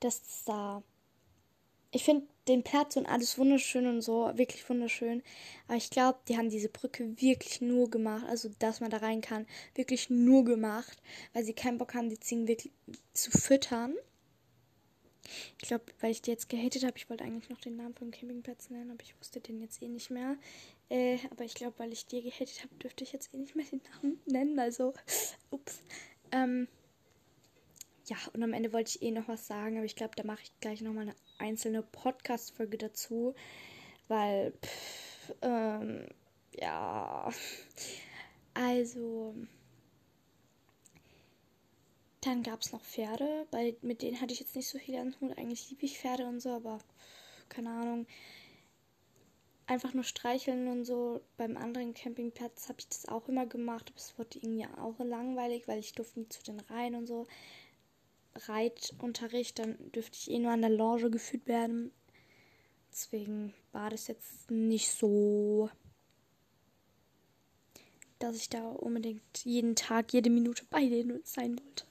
[0.00, 0.82] dass da.
[1.92, 5.22] Ich finde den Platz und alles wunderschön und so, wirklich wunderschön.
[5.66, 9.20] Aber ich glaube, die haben diese Brücke wirklich nur gemacht, also dass man da rein
[9.20, 12.72] kann, wirklich nur gemacht, weil sie keinen Bock haben, die Ziegen wirklich
[13.12, 13.94] zu füttern.
[15.60, 18.10] Ich glaube, weil ich die jetzt gehatet habe, ich wollte eigentlich noch den Namen vom
[18.10, 20.36] Campingplatz nennen, aber ich wusste den jetzt eh nicht mehr.
[20.90, 23.64] Äh, aber ich glaube, weil ich dir gehatet habe, dürfte ich jetzt eh nicht mehr
[23.64, 24.58] den Namen nennen.
[24.58, 24.92] Also,
[25.50, 25.82] ups.
[26.32, 26.66] Ähm,
[28.06, 30.42] ja, und am Ende wollte ich eh noch was sagen, aber ich glaube, da mache
[30.42, 33.34] ich gleich nochmal eine einzelne Podcast-Folge dazu.
[34.08, 36.08] Weil, pff, ähm,
[36.58, 37.30] ja.
[38.54, 39.34] Also.
[42.20, 45.14] Dann gab es noch Pferde, weil mit denen hatte ich jetzt nicht so viel an
[45.20, 45.38] Hut.
[45.38, 46.78] Eigentlich liebe ich Pferde und so, aber
[47.48, 48.06] keine Ahnung.
[49.70, 51.20] Einfach nur streicheln und so.
[51.36, 55.68] Beim anderen Campingplatz habe ich das auch immer gemacht, aber es wurde irgendwie auch langweilig,
[55.68, 57.28] weil ich durfte nie zu den Reihen und so.
[58.34, 61.92] Reitunterricht, dann dürfte ich eh nur an der Lounge geführt werden.
[62.90, 65.70] Deswegen war das jetzt nicht so
[68.20, 71.84] dass ich da unbedingt jeden Tag, jede Minute bei denen sein wollte.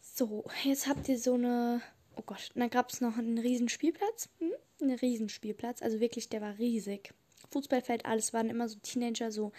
[0.00, 1.82] So, jetzt habt ihr so eine.
[2.16, 4.28] Oh Gott, dann gab es noch einen riesen Spielplatz.
[4.38, 4.52] Hm?
[4.82, 5.80] Einen riesen Spielplatz.
[5.82, 7.14] Also wirklich, der war riesig.
[7.50, 9.52] Fußballfeld, alles waren immer so Teenager, so,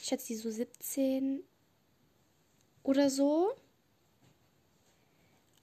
[0.00, 1.42] ich schätze die so 17
[2.82, 3.52] oder so.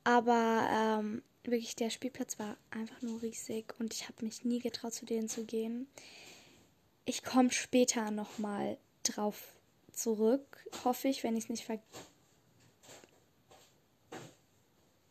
[0.04, 4.94] Aber ähm, wirklich, der Spielplatz war einfach nur riesig und ich habe mich nie getraut,
[4.94, 5.88] zu denen zu gehen.
[7.06, 9.54] Ich komme später nochmal drauf
[9.92, 11.80] zurück, hoffe ich, wenn ich es nicht ver...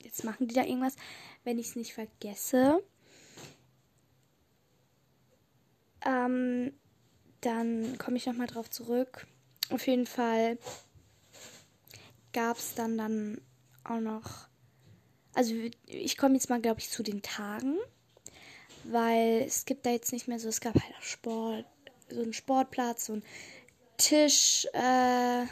[0.03, 0.97] Jetzt machen die da irgendwas,
[1.45, 2.83] wenn ich es nicht vergesse.
[6.09, 6.73] Ähm,
[7.43, 9.27] dann komme ich nochmal drauf zurück.
[9.71, 10.59] Auf jeden Fall
[12.33, 13.41] gab es dann, dann
[13.85, 14.49] auch noch.
[15.35, 15.55] Also
[15.87, 17.77] ich komme jetzt mal, glaube ich, zu den Tagen.
[18.85, 21.67] Weil es gibt da jetzt nicht mehr so, es gab halt auch Sport,
[22.09, 23.25] so einen Sportplatz, so einen
[23.99, 25.45] Tisch, äh,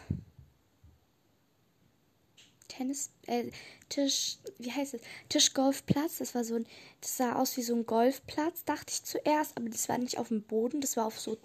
[2.76, 3.50] Tennis, äh,
[3.88, 5.00] Tisch, wie heißt es?
[5.28, 6.18] Tischgolfplatz.
[6.18, 6.66] Das war so ein,
[7.00, 10.28] das sah aus wie so ein Golfplatz, dachte ich zuerst, aber das war nicht auf
[10.28, 11.38] dem Boden, das war auf so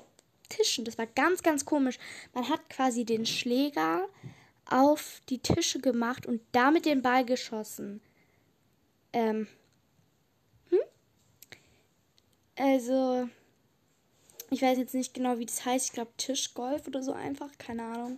[0.50, 0.86] Tischen.
[0.86, 1.98] Das war ganz, ganz komisch.
[2.34, 4.08] Man hat quasi den Schläger
[4.66, 8.02] auf die Tische gemacht und damit den Ball geschossen.
[9.14, 9.48] Ähm.
[10.70, 10.80] Hm?
[12.58, 13.30] Also,
[14.50, 15.88] Ich weiß jetzt nicht genau, wie das heißt.
[15.88, 17.50] Ich glaube Tischgolf oder so einfach.
[17.58, 18.18] Keine Ahnung.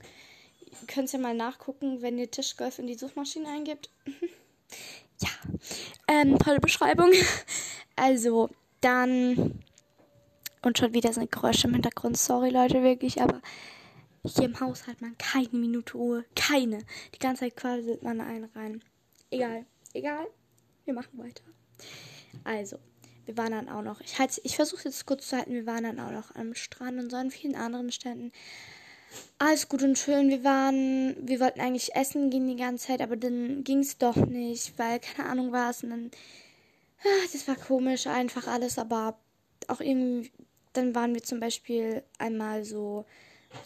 [0.82, 3.90] Ihr könnt ja mal nachgucken, wenn ihr Tischgolf in die Suchmaschine eingibt.
[5.20, 5.30] ja.
[6.08, 7.12] Ähm, tolle Beschreibung.
[7.96, 8.50] Also,
[8.82, 9.64] dann.
[10.64, 12.18] Und schon wieder sind Geräusche im Hintergrund.
[12.18, 13.40] Sorry, Leute, wirklich, aber
[14.26, 16.26] hier im Haus hat man keine Minute Ruhe.
[16.36, 16.80] Keine.
[17.14, 18.84] Die ganze Zeit quasi man einen rein.
[19.30, 19.68] Egal.
[19.94, 20.26] Egal.
[20.86, 21.44] Wir machen weiter.
[22.44, 22.80] Also,
[23.26, 24.02] wir waren dann auch noch.
[24.02, 25.54] Ich, halt, ich versuche jetzt kurz zu halten.
[25.54, 28.32] Wir waren dann auch noch am Strand und so an vielen anderen Ständen.
[29.38, 30.30] Alles gut und schön.
[30.30, 34.16] Wir waren, wir wollten eigentlich essen gehen die ganze Zeit, aber dann ging es doch
[34.16, 35.84] nicht, weil keine Ahnung war es.
[35.84, 36.12] Und dann,
[37.00, 39.18] ach, das war komisch, einfach alles, aber
[39.68, 40.32] auch irgendwie,
[40.74, 43.06] dann waren wir zum Beispiel einmal so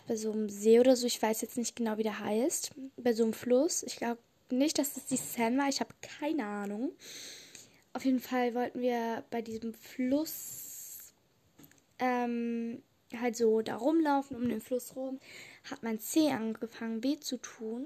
[0.08, 1.08] bei so einem See oder so.
[1.08, 2.72] Ich weiß jetzt nicht genau, wie der heißt.
[2.98, 3.84] Bei so einem Fluss.
[3.84, 5.70] Ich glaube nicht, dass das die Seine war.
[5.70, 6.92] Ich habe keine Ahnung.
[7.94, 11.14] Auf jeden Fall wollten wir bei diesem Fluss
[12.00, 12.82] ähm,
[13.16, 15.20] halt so da rumlaufen, um den Fluss rum.
[15.70, 17.86] Hat mein Zeh angefangen weh zu tun.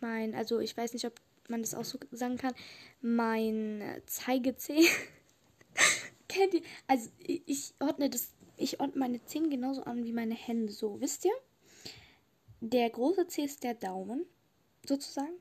[0.00, 1.14] Mein, also ich weiß nicht, ob
[1.48, 2.54] man das auch so sagen kann.
[3.00, 4.86] Mein Zeigezeh.
[6.28, 6.62] Kennt ihr?
[6.86, 10.72] Also ich ordne das ich ordne meine Zehen genauso an wie meine Hände.
[10.72, 11.34] So, wisst ihr?
[12.60, 14.26] Der große Zeh ist der Daumen,
[14.86, 15.34] sozusagen.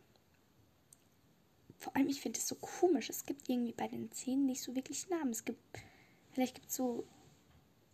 [1.78, 3.10] Vor allem, ich finde es so komisch.
[3.10, 5.32] Es gibt irgendwie bei den Zähnen nicht so wirklich Namen.
[5.32, 5.60] Es gibt,
[6.32, 7.06] vielleicht gibt es so,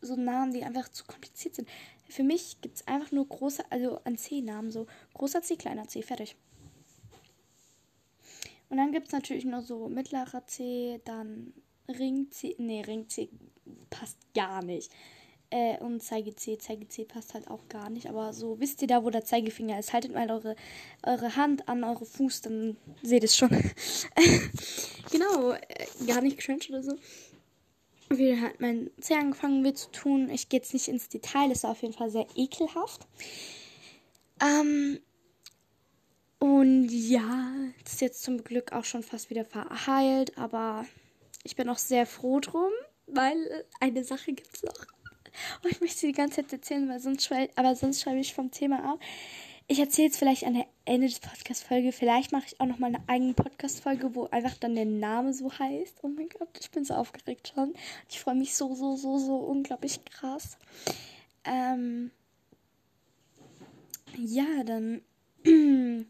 [0.01, 1.67] so Namen, die einfach zu kompliziert sind.
[2.07, 6.01] Für mich gibt es einfach nur große, also an Zehnamen, so großer C, kleiner C,
[6.01, 6.35] fertig.
[8.69, 11.53] Und dann gibt es natürlich nur so mittlerer C, dann
[11.88, 13.29] Ring C, nee, Ring C
[13.89, 14.91] passt gar nicht.
[15.51, 18.07] Äh, und Zeige C, Zeige C passt halt auch gar nicht.
[18.07, 19.93] Aber so wisst ihr da, wo der Zeigefinger ist.
[19.93, 20.55] Haltet mal eure,
[21.03, 23.49] eure Hand an eure Fuß, dann seht es schon.
[25.12, 26.95] genau, äh, gar nicht cringe oder so.
[28.10, 30.30] Wie hat mein Zeh angefangen wird zu tun.
[30.30, 33.08] Ich gehe jetzt nicht ins Detail, ist auf jeden Fall sehr ekelhaft.
[34.41, 35.00] Ähm,
[36.39, 37.52] und ja,
[37.84, 40.86] das ist jetzt zum Glück auch schon fast wieder verheilt, aber
[41.43, 42.72] ich bin auch sehr froh drum
[43.13, 44.86] weil eine Sache gibt es noch.
[45.63, 48.52] Oh, ich möchte die ganze Zeit erzählen, weil sonst schreibe, aber sonst schreibe ich vom
[48.52, 49.00] Thema ab.
[49.67, 51.91] Ich erzähle jetzt vielleicht an der Ende des Podcast-Folge.
[51.91, 55.52] Vielleicht mache ich auch noch mal eine eigene Podcast-Folge, wo einfach dann der Name so
[55.52, 55.99] heißt.
[56.04, 57.73] Oh mein Gott, ich bin so aufgeregt schon.
[58.10, 60.58] Ich freue mich so, so, so, so unglaublich krass.
[61.45, 62.12] Ähm,
[64.17, 65.02] ja, dann.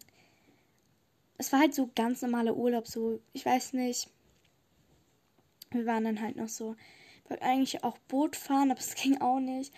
[1.37, 4.09] es war halt so ganz normaler Urlaub, so, ich weiß nicht
[5.71, 6.75] wir waren dann halt noch so,
[7.23, 9.73] ich wollte eigentlich auch Boot fahren, aber es ging auch nicht.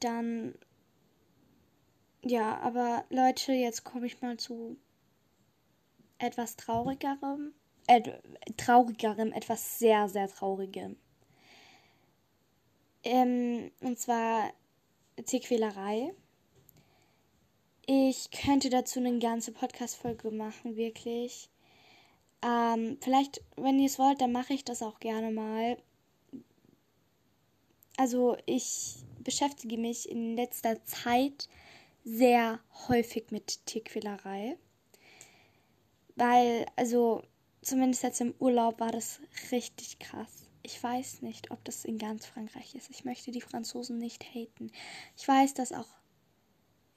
[0.00, 0.54] Dann,
[2.24, 4.76] ja, aber Leute, jetzt komme ich mal zu
[6.18, 7.52] etwas traurigerem,
[7.86, 8.00] äh,
[8.56, 10.96] traurigerem, etwas sehr, sehr traurigem.
[13.02, 14.52] Ähm, und zwar
[15.26, 16.14] Tierquälerei.
[17.86, 21.50] Ich könnte dazu eine ganze Podcast-Folge machen, wirklich.
[22.40, 25.76] Ähm, vielleicht, wenn ihr es wollt, dann mache ich das auch gerne mal.
[27.98, 31.48] Also ich beschäftige mich in letzter Zeit
[32.04, 34.56] sehr häufig mit Tierquälerei.
[36.16, 37.22] Weil, also
[37.62, 40.48] zumindest jetzt im Urlaub war das richtig krass.
[40.62, 42.90] Ich weiß nicht, ob das in ganz Frankreich ist.
[42.90, 44.70] Ich möchte die Franzosen nicht haten.
[45.16, 45.88] Ich weiß, dass auch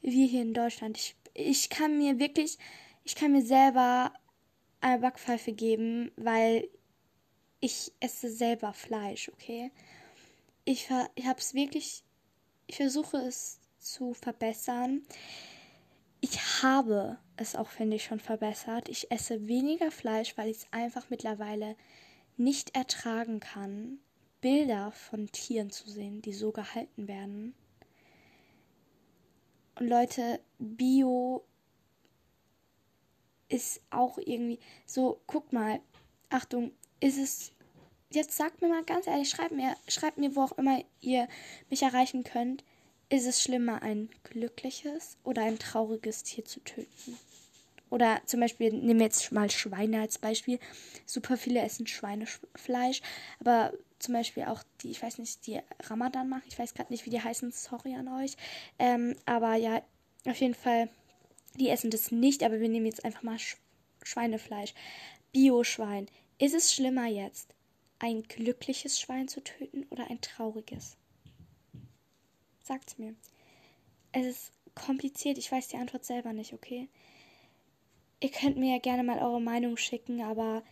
[0.02, 2.58] wir hier in Deutschland, ich, ich kann mir wirklich,
[3.04, 4.14] ich kann mir selber
[4.80, 6.70] eine Backpfeife geben, weil
[7.60, 9.72] ich esse selber Fleisch, okay?
[10.64, 12.04] Ich, ich habe es wirklich,
[12.68, 15.04] ich versuche es zu verbessern.
[16.20, 18.90] Ich habe es auch, finde ich, schon verbessert.
[18.90, 21.76] Ich esse weniger Fleisch, weil ich es einfach mittlerweile
[22.38, 24.00] nicht ertragen kann,
[24.42, 27.56] Bilder von Tieren zu sehen, die so gehalten werden.
[29.76, 31.46] Und Leute, Bio
[33.50, 35.80] ist auch irgendwie so, guck mal,
[36.30, 37.52] Achtung, ist es,
[38.12, 41.28] jetzt sagt mir mal ganz ehrlich, schreibt mir, schreibt mir, wo auch immer ihr
[41.70, 42.64] mich erreichen könnt,
[43.10, 47.18] ist es schlimmer, ein glückliches oder ein trauriges Tier zu töten?
[47.90, 50.60] Oder zum Beispiel, nehmen wir jetzt mal Schweine als Beispiel.
[51.06, 53.02] Super viele essen Schweinefleisch,
[53.40, 56.44] aber zum Beispiel auch die, ich weiß nicht, die Ramadan machen.
[56.48, 58.36] Ich weiß gerade nicht, wie die heißen, sorry an euch.
[58.78, 59.82] Ähm, aber ja,
[60.26, 60.90] auf jeden Fall
[61.56, 63.58] die essen das nicht, aber wir nehmen jetzt einfach mal Sch
[64.04, 64.74] Schweinefleisch.
[65.34, 66.08] Bio-Schwein.
[66.40, 67.54] Ist es schlimmer jetzt,
[68.00, 70.98] ein glückliches Schwein zu töten oder ein trauriges?
[72.68, 73.16] Sagt's mir.
[74.12, 76.88] Es ist kompliziert, ich weiß die Antwort selber nicht, okay?
[78.20, 80.64] Ihr könnt mir ja gerne mal eure Meinung schicken, aber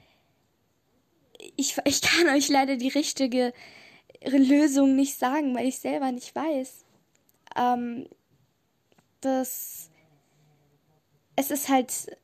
[1.55, 3.53] ich, ich kann euch leider die richtige,
[4.23, 6.86] Lösung nicht sagen, weil ich selber nicht weiß.
[7.55, 8.08] Ähm,
[9.21, 9.89] das.
[11.36, 12.17] Es ist halt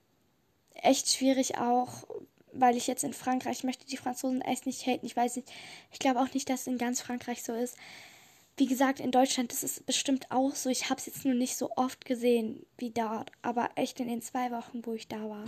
[0.74, 2.08] echt schwierig auch,
[2.54, 5.06] weil ich jetzt in Frankreich möchte die Franzosen echt nicht haten.
[5.06, 5.52] Ich weiß nicht.
[5.92, 7.76] Ich glaube auch nicht, dass es in ganz Frankreich so ist.
[8.62, 10.70] Wie gesagt, in Deutschland ist es bestimmt auch so.
[10.70, 14.22] Ich habe es jetzt nur nicht so oft gesehen wie dort, aber echt in den
[14.22, 15.46] zwei Wochen, wo ich da war.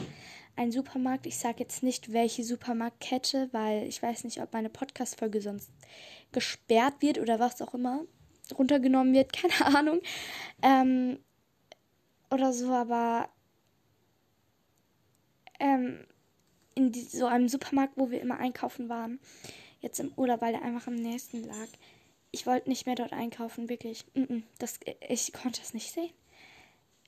[0.55, 5.43] Ein Supermarkt, ich sage jetzt nicht, welche Supermarktkette, weil ich weiß nicht, ob meine Podcast-Folge
[5.43, 5.69] sonst
[6.31, 8.01] gesperrt wird oder was auch immer
[8.57, 10.01] runtergenommen wird, keine Ahnung.
[10.63, 11.19] Ähm,
[12.31, 13.29] oder so, aber
[15.59, 15.99] ähm,
[16.73, 19.19] in die, so einem Supermarkt, wo wir immer einkaufen waren,
[19.81, 21.67] jetzt im Urlaub, weil der einfach am nächsten lag.
[22.35, 24.05] Ich wollte nicht mehr dort einkaufen, wirklich.
[24.57, 26.09] Das, ich konnte es nicht sehen.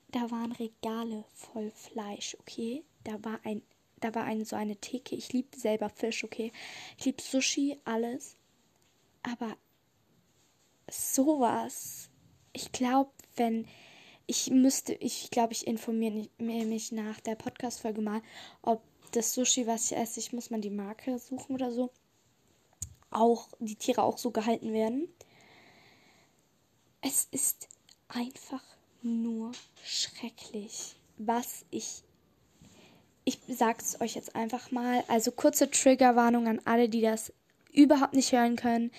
[0.10, 2.86] Da waren Regale voll Fleisch, okay?
[3.04, 3.64] Da war ein,
[4.00, 5.16] da war ein, so eine Theke.
[5.16, 6.52] Ich liebe selber Fisch, okay?
[7.00, 8.38] Ich liebe Sushi, alles.
[9.24, 9.58] Aber
[10.92, 12.12] sowas.
[12.54, 13.68] Ich glaube, wenn
[14.28, 18.22] ich müsste, ich glaube, ich informiere mich nach der Podcast-Folge mal,
[18.62, 21.90] ob das Sushi, was ich esse, ich muss mal die Marke suchen oder so,
[23.16, 25.08] auch die Tiere auch so gehalten werden.
[27.02, 27.68] Es ist
[28.08, 28.64] einfach
[29.02, 29.52] nur
[29.84, 32.04] schrecklich, was ich
[33.28, 35.04] ich sag's euch jetzt einfach mal.
[35.08, 37.34] Also kurze Triggerwarnung an alle, die das
[37.74, 38.92] überhaupt nicht hören können.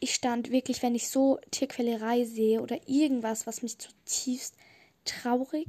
[0.00, 4.56] Ich stand wirklich, wenn ich so Tierquälerei sehe oder irgendwas, was mich zutiefst
[5.04, 5.68] traurig,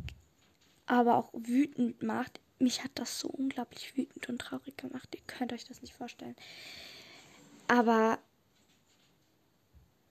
[0.86, 5.10] aber auch wütend macht, mich hat das so unglaublich wütend und traurig gemacht.
[5.14, 6.36] Ihr könnt euch das nicht vorstellen.
[7.72, 8.20] Aber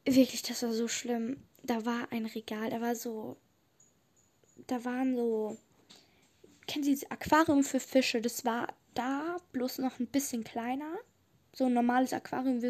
[0.06, 1.42] wirklich, das war so schlimm.
[1.62, 3.36] Da war ein Regal, da war so.
[4.66, 5.58] Da waren so.
[6.66, 8.22] Kennen Sie das Aquarium für Fische?
[8.22, 10.96] Das war da, bloß noch ein bisschen kleiner.
[11.52, 12.62] So ein normales Aquarium.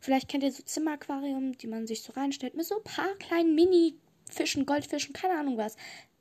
[0.00, 3.54] Vielleicht kennt ihr so Zimmeraquarium, die man sich so reinstellt, mit so ein paar kleinen
[3.54, 5.76] Mini-Fischen, Goldfischen, keine Ahnung was.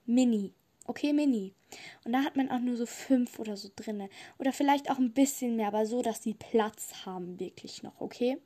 [0.05, 0.53] Mini.
[0.85, 1.53] Okay, Mini.
[2.03, 4.09] Und da hat man auch nur so fünf oder so drinne.
[4.37, 8.37] Oder vielleicht auch ein bisschen mehr, aber so, dass die Platz haben, wirklich noch, okay?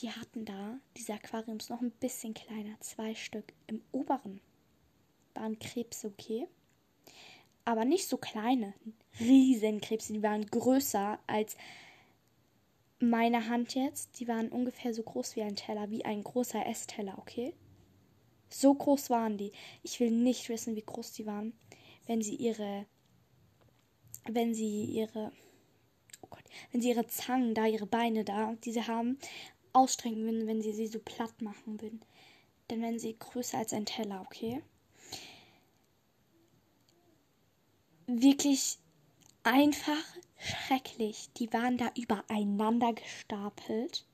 [0.00, 3.52] Die hatten da, diese Aquariums, noch ein bisschen kleiner, zwei Stück.
[3.66, 4.40] Im oberen
[5.34, 6.48] waren Krebse, okay?
[7.64, 8.74] Aber nicht so kleine,
[9.20, 11.56] Riesenkrebse, die waren größer als
[12.98, 14.18] meine Hand jetzt.
[14.20, 17.54] Die waren ungefähr so groß wie ein Teller, wie ein großer Essteller, okay?
[18.48, 19.52] So groß waren die.
[19.82, 21.52] Ich will nicht wissen, wie groß die waren,
[22.06, 22.86] wenn sie ihre,
[24.26, 25.32] wenn sie ihre,
[26.22, 29.18] oh Gott, wenn sie ihre Zangen da, ihre Beine da, die sie haben,
[29.72, 32.00] ausstrecken würden, wenn sie sie so platt machen würden.
[32.68, 34.62] Dann wären sie größer als ein Teller, okay?
[38.06, 38.78] Wirklich
[39.42, 41.30] einfach schrecklich.
[41.36, 44.05] Die waren da übereinander gestapelt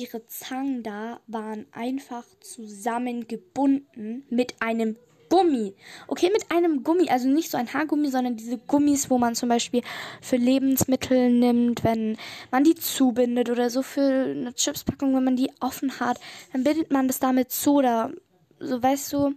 [0.00, 4.96] ihre Zangen da waren einfach zusammengebunden mit einem
[5.28, 5.74] Gummi.
[6.08, 7.08] Okay, mit einem Gummi.
[7.08, 9.82] Also nicht so ein Haargummi, sondern diese Gummis, wo man zum Beispiel
[10.20, 12.16] für Lebensmittel nimmt, wenn
[12.50, 16.18] man die zubindet oder so für eine Chipspackung, wenn man die offen hat,
[16.52, 18.10] dann bindet man das damit zu oder
[18.58, 19.34] so, weißt du.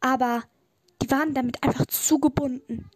[0.00, 0.44] Aber
[1.02, 2.90] die waren damit einfach zugebunden.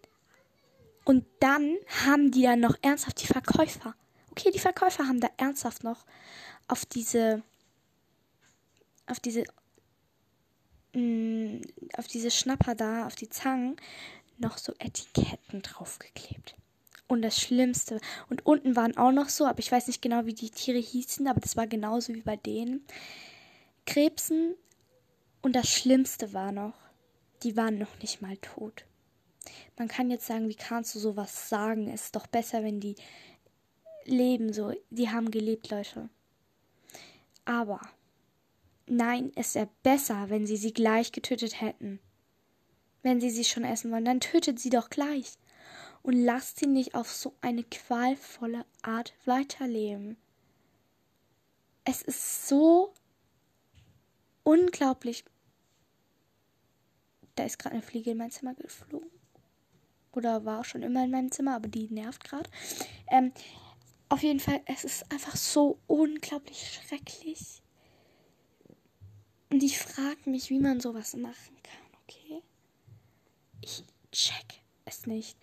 [1.04, 1.76] Und dann
[2.07, 3.94] haben die ja noch ernsthaft die Verkäufer.
[4.30, 6.07] Okay, die Verkäufer haben da ernsthaft noch
[6.68, 7.42] auf diese
[9.07, 9.44] auf diese
[10.94, 11.62] mh, mm,
[11.96, 13.77] auf diese Schnapper da, auf die Zangen
[14.38, 16.57] noch so Etiketten draufgeklebt.
[17.07, 18.00] Und das Schlimmste.
[18.31, 21.27] Und unten waren auch noch so, aber ich weiß nicht genau, wie die Tiere hießen,
[21.29, 22.85] aber das war genauso wie bei denen.
[23.87, 24.57] Krebsen.
[25.42, 26.72] Und das Schlimmste war noch,
[27.42, 28.87] die waren noch nicht mal tot.
[29.77, 31.88] Man kann jetzt sagen, wie kannst du sowas sagen?
[31.88, 32.96] Es ist doch besser, wenn die
[34.05, 34.72] leben so.
[34.88, 36.09] Die haben gelebt, Leute.
[37.44, 37.80] Aber
[38.87, 42.00] nein, es wäre besser, wenn sie sie gleich getötet hätten.
[43.02, 45.35] Wenn sie sie schon essen wollen, dann tötet sie doch gleich.
[46.02, 50.16] Und lasst sie nicht auf so eine qualvolle Art weiterleben.
[51.85, 52.92] Es ist so
[54.42, 55.24] unglaublich.
[57.37, 59.10] Da ist gerade eine Fliege in mein Zimmer geflogen.
[60.12, 62.48] Oder war schon immer in meinem Zimmer, aber die nervt gerade.
[63.08, 63.33] Ähm,
[64.09, 67.63] auf jeden Fall, es ist einfach so unglaublich schrecklich.
[69.50, 72.42] Und ich frage mich, wie man sowas machen kann, okay?
[73.61, 75.38] Ich check es nicht.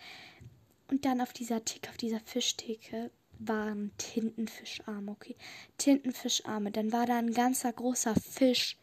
[0.89, 5.36] Und dann auf dieser Theke, auf dieser Fischtheke waren Tintenfischarme, okay?
[5.78, 6.72] Tintenfischarme.
[6.72, 8.78] Dann war da ein ganzer großer Fisch.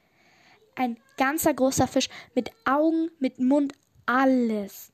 [0.74, 3.74] Ein ganzer großer Fisch mit Augen, mit Mund,
[4.07, 4.93] alles.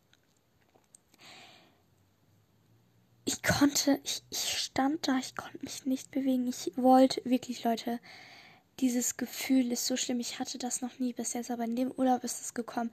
[3.25, 6.47] Ich konnte, ich, ich stand da, ich konnte mich nicht bewegen.
[6.47, 7.99] Ich wollte wirklich, Leute,
[8.81, 10.21] dieses Gefühl ist so schlimm.
[10.21, 12.91] Ich hatte das noch nie bis jetzt, aber in dem Urlaub ist es gekommen.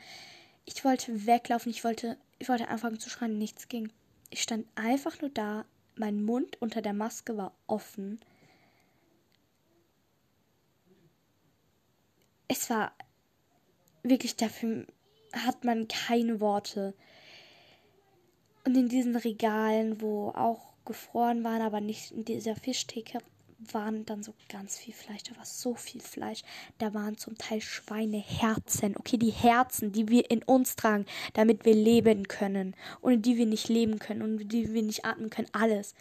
[0.66, 3.92] Ich wollte weglaufen, ich wollte, ich wollte anfangen zu schreien, nichts ging.
[4.30, 5.66] Ich stand einfach nur da,
[5.96, 8.20] mein Mund unter der Maske war offen.
[12.48, 12.94] Es war
[14.04, 14.86] wirklich dafür
[15.34, 16.94] hat man keine Worte.
[18.72, 23.20] Und in diesen Regalen, wo auch gefroren waren, aber nicht in dieser Fischtheke,
[23.60, 25.24] waren dann so ganz viel Fleisch.
[25.24, 26.44] Da war so viel Fleisch.
[26.78, 28.96] Da waren zum Teil Schweineherzen.
[28.96, 32.74] Okay, die Herzen, die wir in uns tragen, damit wir leben können.
[33.02, 35.50] Ohne die wir nicht leben können und die wir nicht atmen können.
[35.52, 35.94] Alles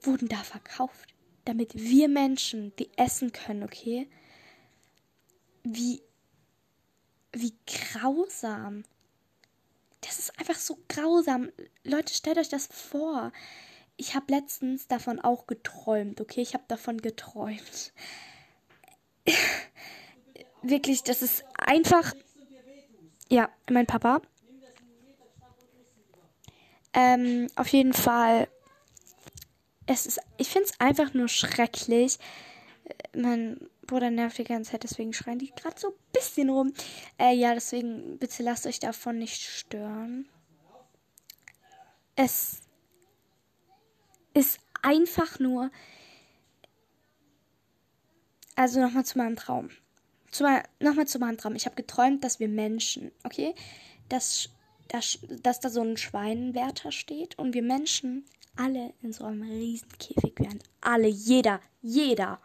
[0.00, 1.14] wurden da verkauft.
[1.44, 4.08] Damit wir Menschen die essen können, okay?
[5.62, 6.02] Wie,
[7.32, 8.82] wie grausam.
[10.02, 11.50] Das ist einfach so grausam.
[11.84, 13.32] Leute, stellt euch das vor.
[13.96, 16.42] Ich habe letztens davon auch geträumt, okay?
[16.42, 17.92] Ich habe davon geträumt.
[20.62, 22.12] Wirklich, das ist einfach.
[23.28, 24.20] Ja, mein Papa.
[26.92, 28.48] Ähm, auf jeden Fall.
[29.86, 32.18] Es ist, ich finde es einfach nur schrecklich.
[33.14, 36.72] Mein Bruder nervt die ganze Zeit, deswegen schreien die gerade so ein bisschen rum.
[37.18, 40.28] Äh, ja, deswegen bitte lasst euch davon nicht stören.
[42.14, 42.62] Es
[44.34, 45.70] ist einfach nur.
[48.54, 49.70] Also nochmal zu meinem Traum.
[50.80, 51.54] Nochmal zu meinem Traum.
[51.54, 53.54] Ich habe geträumt, dass wir Menschen, okay,
[54.08, 54.50] dass,
[54.88, 58.24] dass, dass da so ein Schweinwärter steht und wir Menschen
[58.56, 60.62] alle in so einem riesen Käfig wären.
[60.80, 62.40] Alle, jeder, jeder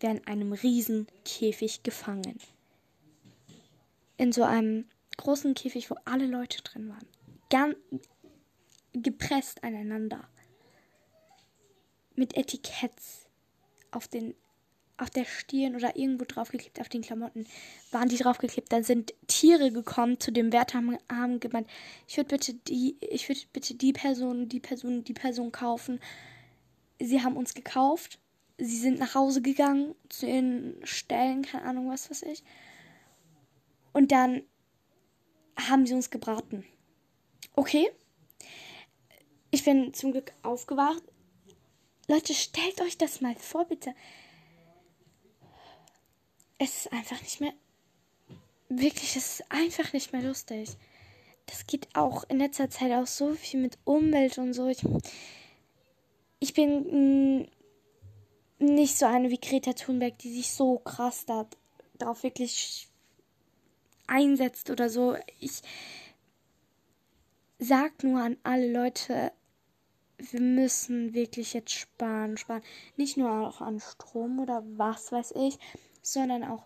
[0.00, 2.38] wäre in einem riesen Käfig gefangen.
[4.16, 4.86] In so einem
[5.16, 7.06] großen Käfig, wo alle Leute drin waren.
[7.50, 7.76] Ganz
[8.92, 10.28] gepresst aneinander
[12.14, 13.26] mit Etiketts
[13.90, 14.34] auf den
[15.00, 17.46] auf der Stirn oder irgendwo draufgeklebt auf den Klamotten
[17.90, 18.70] waren die draufgeklebt.
[18.70, 21.68] Dann sind Tiere gekommen zu dem Wärter haben, haben gemeint,
[22.06, 26.00] ich würde bitte die, ich würde bitte die Person, die Person, die Person kaufen.
[27.00, 28.18] Sie haben uns gekauft.
[28.62, 32.44] Sie sind nach Hause gegangen zu ihren Stellen, keine Ahnung was weiß ich.
[33.94, 34.42] Und dann
[35.56, 36.64] haben sie uns gebraten.
[37.56, 37.90] Okay.
[39.50, 41.02] Ich bin zum Glück aufgewacht.
[42.06, 43.94] Leute, stellt euch das mal vor, bitte.
[46.58, 47.54] Es ist einfach nicht mehr.
[48.68, 50.76] Wirklich, es ist einfach nicht mehr lustig.
[51.46, 54.68] Das geht auch in letzter Zeit auch so viel mit Umwelt und so.
[54.68, 54.84] Ich,
[56.38, 57.48] ich bin mm,
[58.60, 61.46] nicht so eine wie Greta Thunberg, die sich so krass da,
[61.98, 62.88] darauf wirklich
[64.06, 65.16] einsetzt oder so.
[65.38, 65.62] Ich
[67.58, 69.32] sag nur an alle Leute,
[70.18, 72.62] wir müssen wirklich jetzt sparen, sparen.
[72.96, 75.58] Nicht nur auch an Strom oder was weiß ich,
[76.02, 76.64] sondern auch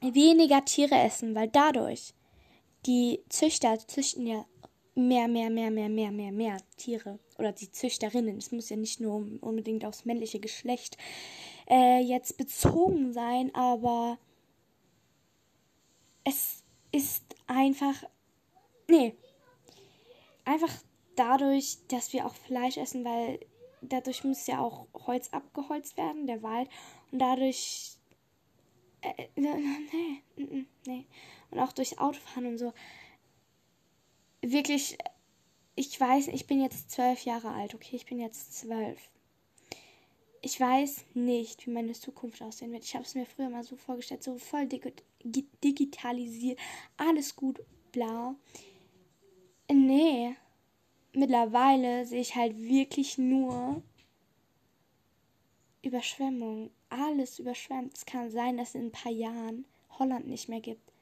[0.00, 2.12] weniger Tiere essen, weil dadurch
[2.84, 4.44] die Züchter züchten ja
[4.96, 7.18] mehr, mehr, mehr, mehr, mehr, mehr, mehr Tiere.
[7.38, 8.38] Oder die Züchterinnen.
[8.38, 10.96] Es muss ja nicht nur unbedingt aufs männliche Geschlecht
[11.68, 14.18] äh, jetzt bezogen sein, aber
[16.24, 17.94] es ist einfach.
[18.88, 19.14] Nee.
[20.44, 20.72] Einfach
[21.16, 23.40] dadurch, dass wir auch Fleisch essen, weil
[23.82, 26.68] dadurch muss ja auch Holz abgeholzt werden, der Wald.
[27.12, 27.98] Und dadurch.
[29.02, 31.06] Äh, nee, nee, nee.
[31.50, 32.72] Und auch durchs Autofahren und so.
[34.48, 34.96] Wirklich,
[35.74, 37.96] ich weiß, ich bin jetzt zwölf Jahre alt, okay?
[37.96, 39.10] Ich bin jetzt zwölf.
[40.40, 42.84] Ich weiß nicht, wie meine Zukunft aussehen wird.
[42.84, 44.68] Ich habe es mir früher mal so vorgestellt, so voll
[45.24, 46.60] digitalisiert,
[46.96, 48.36] alles gut, blau.
[49.68, 50.36] Nee,
[51.12, 53.82] mittlerweile sehe ich halt wirklich nur
[55.82, 56.70] Überschwemmung.
[56.88, 57.96] Alles überschwemmt.
[57.96, 59.64] Es kann sein, dass in ein paar Jahren
[59.98, 60.92] Holland nicht mehr gibt,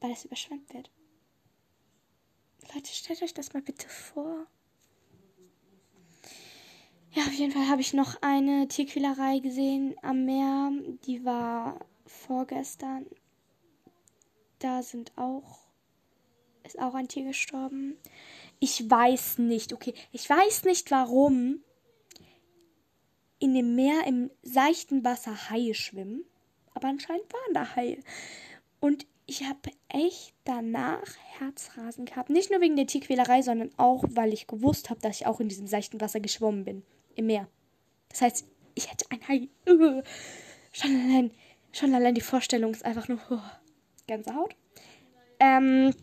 [0.00, 0.90] weil es überschwemmt wird.
[2.74, 4.46] Leute, stellt euch das mal bitte vor.
[7.12, 10.70] Ja, auf jeden Fall habe ich noch eine Tierquälerei gesehen am Meer.
[11.06, 13.06] Die war vorgestern.
[14.60, 15.70] Da sind auch
[16.62, 17.96] ist auch ein Tier gestorben.
[18.60, 21.62] Ich weiß nicht, okay, ich weiß nicht, warum
[23.38, 26.24] in dem Meer im seichten Wasser Haie schwimmen,
[26.74, 28.02] aber anscheinend waren da Haie.
[28.80, 31.06] Und ich habe echt danach
[31.38, 32.30] Herzrasen gehabt.
[32.30, 35.48] Nicht nur wegen der Tierquälerei, sondern auch, weil ich gewusst habe, dass ich auch in
[35.48, 36.82] diesem seichten Wasser geschwommen bin.
[37.14, 37.46] Im Meer.
[38.08, 39.48] Das heißt, ich hätte ein Hai.
[40.72, 41.30] Schon allein,
[41.72, 43.38] schon allein die Vorstellung ist einfach nur oh,
[44.06, 44.56] Gänsehaut.
[45.38, 45.94] Ähm,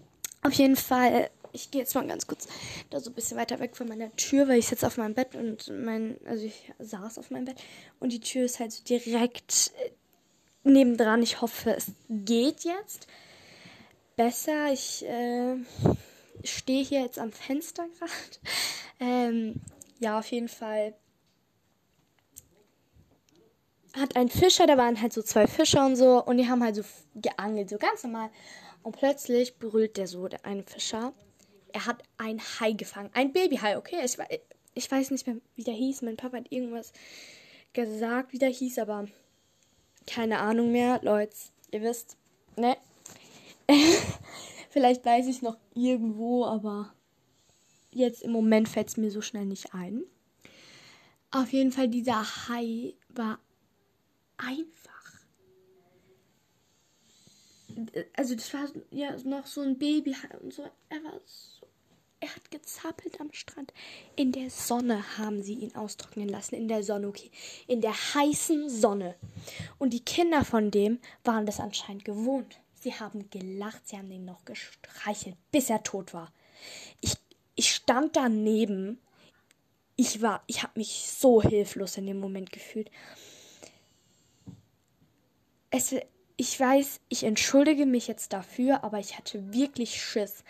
[0.41, 2.47] auf jeden Fall ich gehe jetzt mal ganz kurz
[2.89, 5.35] da so ein bisschen weiter weg von meiner Tür, weil ich sitze auf meinem Bett
[5.35, 7.63] und mein, also ich saß auf meinem Bett
[7.99, 9.91] und die Tür ist halt so direkt äh,
[10.67, 11.21] nebendran.
[11.21, 13.07] Ich hoffe, es geht jetzt
[14.15, 14.71] besser.
[14.71, 15.55] Ich äh,
[16.43, 18.11] stehe hier jetzt am Fenster gerade.
[18.99, 19.61] Ähm,
[19.99, 20.95] ja, auf jeden Fall
[23.95, 26.75] hat ein Fischer, da waren halt so zwei Fischer und so, und die haben halt
[26.75, 26.83] so
[27.15, 28.29] geangelt, so ganz normal.
[28.83, 31.13] Und plötzlich brüllt der so, der eine Fischer.
[31.73, 33.09] Er hat ein Hai gefangen.
[33.13, 33.97] Ein Babyhai, okay?
[34.03, 34.17] Ich,
[34.73, 36.03] ich weiß nicht mehr, wie der hieß.
[36.03, 36.93] Mein Papa hat irgendwas
[37.73, 39.07] gesagt, wie der hieß, aber
[40.07, 40.99] keine Ahnung mehr.
[41.03, 41.35] Leute,
[41.71, 42.17] ihr wisst,
[42.55, 42.77] ne?
[44.69, 46.93] Vielleicht weiß ich noch irgendwo, aber
[47.91, 50.03] jetzt im Moment fällt es mir so schnell nicht ein.
[51.31, 53.39] Auf jeden Fall, dieser Hai war
[54.37, 54.87] einfach.
[58.15, 60.63] Also das war ja noch so ein Baby und so.
[60.89, 61.56] Er war so.
[62.19, 63.73] Er hat gezappelt am Strand.
[64.15, 66.55] In der Sonne haben sie ihn austrocknen lassen.
[66.55, 67.29] In der Sonne, okay.
[67.67, 69.15] In der heißen Sonne.
[69.77, 72.59] Und die Kinder von dem waren das anscheinend gewohnt.
[72.79, 76.31] Sie haben gelacht, sie haben ihn noch gestreichelt, bis er tot war.
[77.01, 77.13] Ich,
[77.55, 78.99] ich stand daneben.
[79.95, 82.89] Ich war, ich habe mich so hilflos in dem Moment gefühlt
[85.69, 85.95] es,
[86.35, 90.43] ich weiß, ich entschuldige mich jetzt dafür, aber ich hatte wirklich Schiss.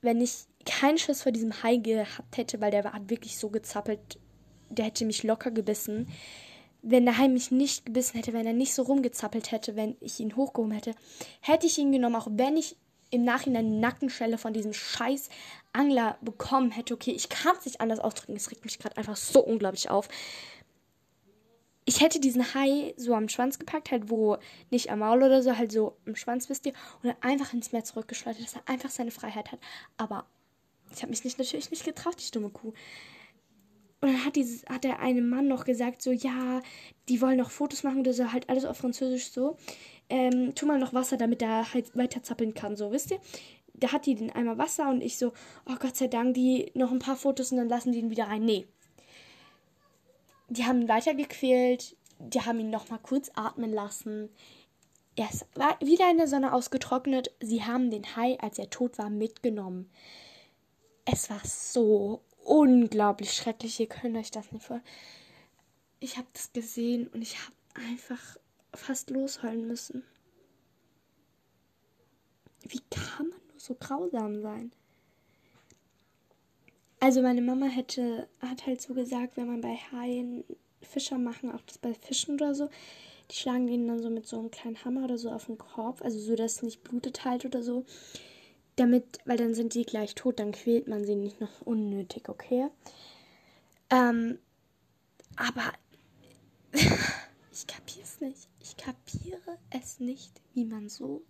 [0.00, 4.18] Wenn ich keinen Schiss vor diesem Hai gehabt hätte, weil der hat wirklich so gezappelt,
[4.68, 6.08] der hätte mich locker gebissen.
[6.82, 10.20] Wenn der Hai mich nicht gebissen hätte, wenn er nicht so rumgezappelt hätte, wenn ich
[10.20, 10.94] ihn hochgehoben hätte,
[11.40, 12.76] hätte ich ihn genommen, auch wenn ich
[13.10, 15.28] im Nachhinein die Nackenschelle von diesem scheiß
[15.72, 16.94] Angler bekommen hätte.
[16.94, 20.08] Okay, ich kann es nicht anders ausdrücken, es regt mich gerade einfach so unglaublich auf
[21.88, 24.38] ich hätte diesen Hai so am Schwanz gepackt, halt wo
[24.70, 27.84] nicht am Maul oder so, halt so am Schwanz, wisst ihr, und einfach ins Meer
[27.84, 29.60] zurückgeschleudert, dass er einfach seine Freiheit hat.
[29.96, 30.26] Aber
[30.96, 32.72] ich habe mich nicht, natürlich nicht getraut, die dumme Kuh.
[34.00, 36.60] Und dann hat, dieses, hat der eine Mann noch gesagt, so, ja,
[37.08, 39.56] die wollen noch Fotos machen oder so, halt alles auf Französisch so.
[40.08, 43.20] Ähm, tu mal noch Wasser, damit er halt weiter zappeln kann, so, wisst ihr?
[43.74, 45.32] Da hat die den Eimer Wasser und ich so,
[45.68, 48.28] oh Gott sei Dank, die noch ein paar Fotos und dann lassen die ihn wieder
[48.28, 48.44] rein.
[48.44, 48.66] Nee,
[50.48, 54.30] die haben ihn weitergequält, die haben ihn noch mal kurz atmen lassen.
[55.16, 55.46] Er ist
[55.80, 57.32] wieder in der Sonne ausgetrocknet.
[57.40, 59.90] Sie haben den Hai, als er tot war, mitgenommen.
[61.06, 63.80] Es war so unglaublich schrecklich.
[63.80, 64.94] Ihr könnt euch das nicht vorstellen.
[66.00, 67.54] Ich habe das gesehen und ich habe
[67.88, 68.36] einfach
[68.74, 70.04] fast losheulen müssen.
[72.62, 74.72] Wie kann man nur so grausam sein?
[76.98, 80.44] Also meine Mama hätte, hat halt so gesagt, wenn man bei Haien
[80.82, 82.68] Fischer machen, auch das bei Fischen oder so,
[83.30, 86.02] die schlagen denen dann so mit so einem kleinen Hammer oder so auf den Kopf,
[86.02, 87.84] also so, dass es nicht blutet halt oder so.
[88.76, 92.68] Damit, weil dann sind die gleich tot, dann quält man sie nicht noch unnötig, okay?
[93.88, 94.38] Ähm,
[95.36, 95.72] aber
[97.52, 98.48] ich kapiere es nicht.
[98.60, 101.24] Ich kapiere es nicht, wie man so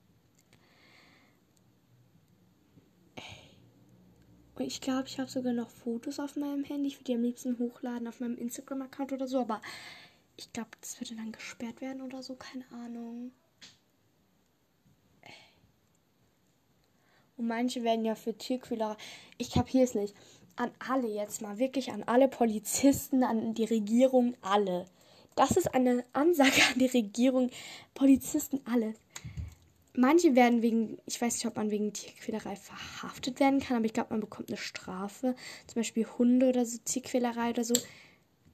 [4.57, 6.89] Und ich glaube, ich habe sogar noch Fotos auf meinem Handy.
[6.89, 9.41] Ich würde die am liebsten hochladen auf meinem Instagram-Account oder so.
[9.41, 9.61] Aber
[10.37, 12.37] ich glaube, das würde dann gesperrt werden oder so.
[12.37, 13.33] Keine Ahnung.
[17.37, 18.97] Und manche werden ja für Tierquäler.
[19.39, 20.15] Ich kapiere es nicht.
[20.57, 24.87] An alle jetzt mal, wirklich an alle Polizisten, an die Regierung, alle.
[25.35, 27.51] Das ist eine Ansage an die Regierung.
[27.95, 28.95] Polizisten, alle
[29.97, 33.93] manche werden wegen, ich weiß nicht, ob man wegen Tierquälerei verhaftet werden kann, aber ich
[33.93, 35.35] glaube, man bekommt eine Strafe.
[35.67, 37.75] Zum Beispiel Hunde oder so, Tierquälerei oder so.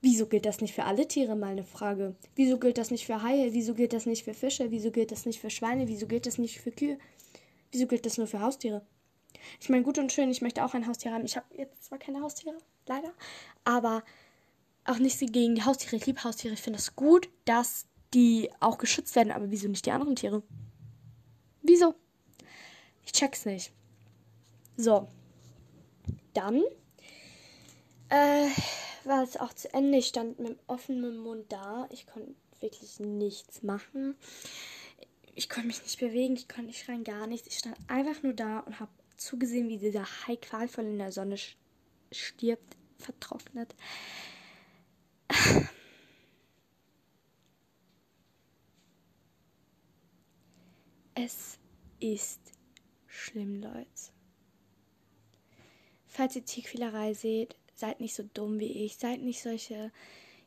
[0.00, 1.36] Wieso gilt das nicht für alle Tiere?
[1.36, 2.16] Mal eine Frage.
[2.34, 3.52] Wieso gilt das nicht für Haie?
[3.52, 4.70] Wieso gilt das nicht für Fische?
[4.70, 5.86] Wieso gilt das nicht für Schweine?
[5.86, 6.98] Wieso gilt das nicht für Kühe?
[7.72, 8.86] Wieso gilt das nur für Haustiere?
[9.60, 11.24] Ich meine, gut und schön, ich möchte auch ein Haustier haben.
[11.24, 12.56] Ich habe jetzt zwar keine Haustiere,
[12.86, 13.12] leider,
[13.64, 14.04] aber
[14.84, 15.96] auch nicht gegen die Haustiere.
[15.96, 16.54] Ich liebe Haustiere.
[16.54, 20.16] Ich finde es das gut, dass die auch geschützt werden, aber wieso nicht die anderen
[20.16, 20.42] Tiere?
[21.62, 21.94] Wieso?
[23.04, 23.72] Ich check's nicht.
[24.76, 25.08] So.
[26.34, 26.62] Dann
[28.08, 28.48] äh,
[29.04, 29.98] war es auch zu Ende.
[29.98, 31.86] Ich stand mit offenem Mund da.
[31.90, 34.16] Ich konnte wirklich nichts machen.
[35.34, 37.48] Ich konnte mich nicht bewegen, ich konnte nicht schreien, gar nichts.
[37.48, 41.36] Ich stand einfach nur da und habe zugesehen, wie dieser Hai qualvoll in der Sonne
[42.10, 43.74] stirbt, vertrocknet.
[51.14, 51.58] Es
[52.00, 52.40] ist
[53.06, 53.86] schlimm, Leute.
[56.06, 58.96] Falls ihr Tierquälerei seht, seid nicht so dumm wie ich.
[58.96, 59.92] Seid nicht solche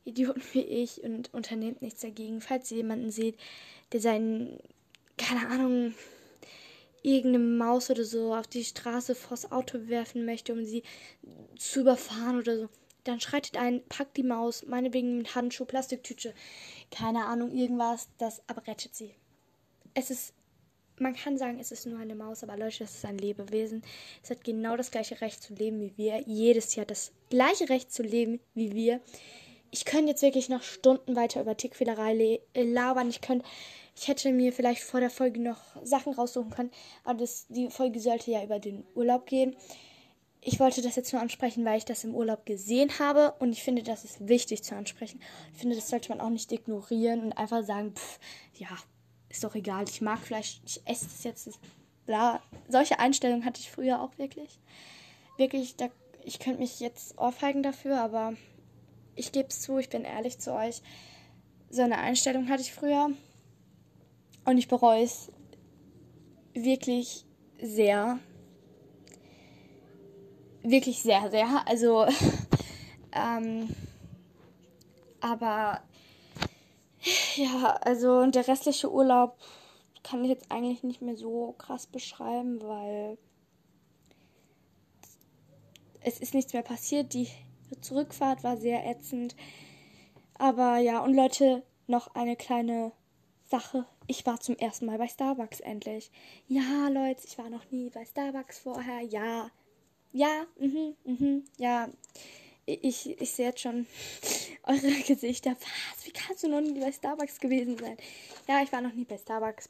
[0.03, 2.41] Idioten wie ich und unternehmt nichts dagegen.
[2.41, 3.39] Falls ihr jemanden seht,
[3.91, 4.59] der seinen,
[5.17, 5.93] keine Ahnung,
[7.01, 10.83] irgendeine Maus oder so auf die Straße vors Auto werfen möchte, um sie
[11.55, 12.69] zu überfahren oder so,
[13.03, 16.33] dann schreitet ein, packt die Maus, meinetwegen mit Handschuh, Plastiktüte,
[16.91, 19.13] keine Ahnung, irgendwas, das aber rettet sie.
[19.93, 20.33] Es ist,
[20.97, 23.83] man kann sagen, es ist nur eine Maus, aber Leute, das ist ein Lebewesen.
[24.23, 26.23] Es hat genau das gleiche Recht zu leben wie wir.
[26.25, 28.99] Jedes Jahr das gleiche Recht zu leben wie wir.
[29.71, 33.09] Ich könnte jetzt wirklich noch Stunden weiter über Tickfehlerei labern.
[33.09, 33.45] Ich könnte
[33.97, 36.71] ich hätte mir vielleicht vor der Folge noch Sachen raussuchen können,
[37.03, 39.55] aber das, die Folge sollte ja über den Urlaub gehen.
[40.41, 43.63] Ich wollte das jetzt nur ansprechen, weil ich das im Urlaub gesehen habe und ich
[43.63, 45.21] finde, das ist wichtig zu ansprechen.
[45.53, 48.19] Ich finde, das sollte man auch nicht ignorieren und einfach sagen, pff,
[48.55, 48.67] ja,
[49.29, 51.49] ist doch egal, ich mag Fleisch, ich esse es jetzt.
[52.05, 52.41] Bla.
[52.67, 54.59] Solche Einstellungen hatte ich früher auch wirklich.
[55.37, 55.89] Wirklich, da,
[56.23, 58.33] ich könnte mich jetzt aufhalten dafür, aber
[59.15, 60.81] ich gebe es zu, ich bin ehrlich zu euch.
[61.69, 63.09] So eine Einstellung hatte ich früher.
[64.45, 65.31] Und ich bereue es
[66.53, 67.25] wirklich
[67.61, 68.19] sehr.
[70.61, 71.67] Wirklich sehr, sehr.
[71.67, 72.05] Also,
[73.11, 73.69] ähm,
[75.21, 75.81] aber
[77.35, 79.37] ja, also der restliche Urlaub
[80.03, 83.17] kann ich jetzt eigentlich nicht mehr so krass beschreiben, weil
[86.01, 87.13] es ist nichts mehr passiert.
[87.13, 87.27] Die
[87.81, 89.35] Zurückfahrt war sehr ätzend.
[90.37, 92.91] Aber ja, und Leute, noch eine kleine
[93.45, 93.85] Sache.
[94.07, 96.11] Ich war zum ersten Mal bei Starbucks endlich.
[96.47, 99.01] Ja, Leute, ich war noch nie bei Starbucks vorher.
[99.01, 99.49] Ja.
[100.11, 101.89] Ja, mhm, mhm, ja.
[102.65, 103.85] Ich, ich sehe jetzt schon
[104.63, 105.51] eure Gesichter.
[105.51, 106.05] Was?
[106.05, 107.97] Wie kannst du noch nie bei Starbucks gewesen sein?
[108.47, 109.69] Ja, ich war noch nie bei Starbucks.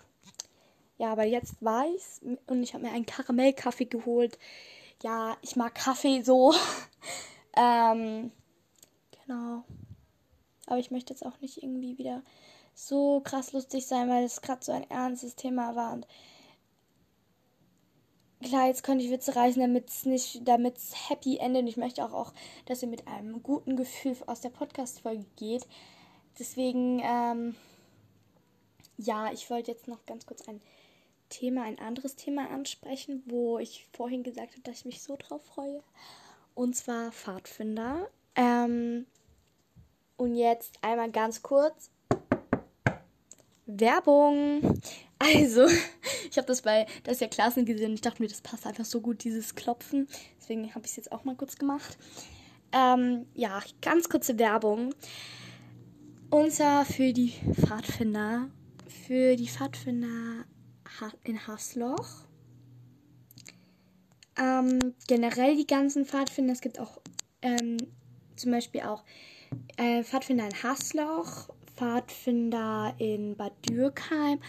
[0.97, 4.39] Ja, aber jetzt war ich's und ich habe mir einen Karamellkaffee geholt.
[5.03, 6.53] Ja, ich mag Kaffee so.
[7.55, 8.31] ähm,
[9.25, 9.63] genau.
[10.67, 12.23] Aber ich möchte jetzt auch nicht irgendwie wieder
[12.73, 15.93] so krass lustig sein, weil es gerade so ein ernstes Thema war.
[15.93, 16.07] Und
[18.41, 21.63] klar, jetzt konnte ich Witze reißen, damit es nicht, damit es happy endet.
[21.63, 22.33] Und ich möchte auch, auch,
[22.65, 25.67] dass ihr mit einem guten Gefühl aus der Podcast-Folge geht.
[26.37, 27.55] Deswegen, ähm,
[28.97, 30.61] ja, ich wollte jetzt noch ganz kurz ein
[31.29, 35.43] Thema, ein anderes Thema ansprechen, wo ich vorhin gesagt habe, dass ich mich so drauf
[35.43, 35.81] freue.
[36.55, 38.09] Und zwar Pfadfinder.
[38.35, 39.05] Ähm,
[40.17, 41.91] und jetzt einmal ganz kurz.
[43.65, 44.79] Werbung.
[45.19, 45.67] Also,
[46.29, 48.85] ich habe das bei das ist ja Klassen gesehen ich dachte mir, das passt einfach
[48.85, 50.07] so gut, dieses Klopfen.
[50.39, 51.97] Deswegen habe ich es jetzt auch mal kurz gemacht.
[52.71, 54.93] Ähm, ja, ganz kurze Werbung.
[56.29, 58.49] Und zwar für die Pfadfinder.
[58.87, 60.45] Für die Pfadfinder
[61.23, 62.24] in Hasloch.
[64.37, 66.53] Ähm, generell die ganzen Pfadfinder.
[66.53, 66.99] Es gibt auch
[67.41, 67.77] ähm,
[68.35, 69.03] zum Beispiel auch
[69.77, 74.39] äh, Pfadfinder in Hasloch, Pfadfinder in Bad Dürkheim,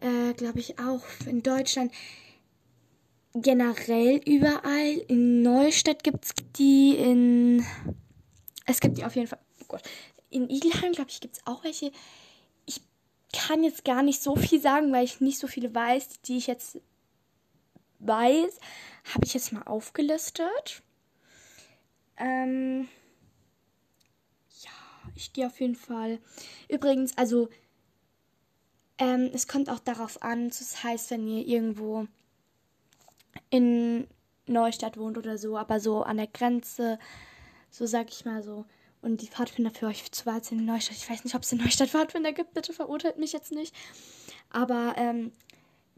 [0.00, 1.92] äh, glaube ich auch in Deutschland.
[3.34, 4.92] Generell überall.
[5.08, 7.64] In Neustadt gibt es die, in.
[8.66, 9.38] Es gibt die auf jeden Fall.
[9.62, 9.82] Oh Gott.
[10.30, 11.92] In Igelheim, glaube ich, gibt es auch welche.
[12.66, 12.80] Ich
[13.32, 16.46] kann jetzt gar nicht so viel sagen, weil ich nicht so viele weiß, die ich
[16.46, 16.78] jetzt
[18.00, 18.58] weiß.
[19.14, 20.82] Habe ich jetzt mal aufgelistet.
[22.16, 22.88] Ähm
[25.14, 26.20] ich gehe auf jeden Fall.
[26.68, 27.48] Übrigens, also
[28.98, 32.06] ähm, es kommt auch darauf an, das heißt, wenn ihr irgendwo
[33.50, 34.06] in
[34.46, 36.98] Neustadt wohnt oder so, aber so an der Grenze,
[37.70, 38.64] so sag ich mal so,
[39.00, 40.96] und die Pfadfinder für euch zu weit sind in Neustadt.
[40.96, 43.74] Ich weiß nicht, ob es in Neustadt Pfadfinder gibt, bitte verurteilt mich jetzt nicht.
[44.50, 45.32] Aber ähm,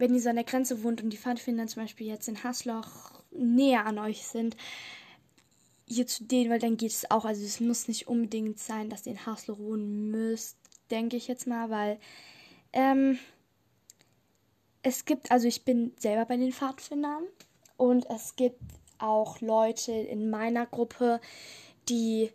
[0.00, 3.22] wenn ihr so an der Grenze wohnt und die Pfadfinder zum Beispiel jetzt in Hasloch
[3.30, 4.56] näher an euch sind,
[5.86, 7.24] hier zu denen, weil dann geht es auch.
[7.24, 10.56] Also es muss nicht unbedingt sein, dass ihr in Haslo wohnen müsst,
[10.90, 11.98] denke ich jetzt mal, weil
[12.72, 13.18] ähm,
[14.82, 17.24] es gibt, also ich bin selber bei den Pfadfindern
[17.76, 18.60] und es gibt
[18.98, 21.20] auch Leute in meiner Gruppe,
[21.88, 22.30] die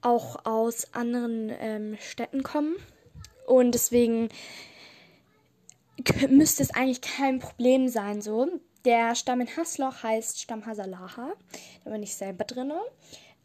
[0.00, 2.74] auch aus anderen ähm, Städten kommen.
[3.46, 4.30] Und deswegen
[6.28, 8.48] müsste es eigentlich kein Problem sein, so.
[8.84, 11.32] Der Stamm in Hasloch heißt Stamm Hasalaha.
[11.84, 12.72] Da bin ich selber drin.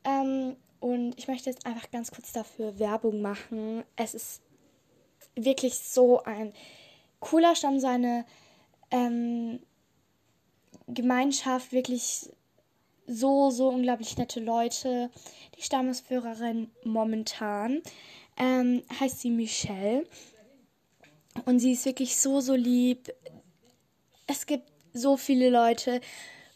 [0.03, 3.83] Ähm, und ich möchte jetzt einfach ganz kurz dafür Werbung machen.
[3.95, 4.41] Es ist
[5.35, 6.53] wirklich so ein
[7.19, 8.25] cooler Stamm, seine
[8.91, 9.59] ähm,
[10.87, 12.29] Gemeinschaft, wirklich
[13.07, 15.09] so, so unglaublich nette Leute.
[15.57, 17.81] Die Stammesführerin momentan
[18.37, 20.05] ähm, heißt sie Michelle.
[21.45, 23.13] Und sie ist wirklich so, so lieb.
[24.27, 26.01] Es gibt so viele Leute,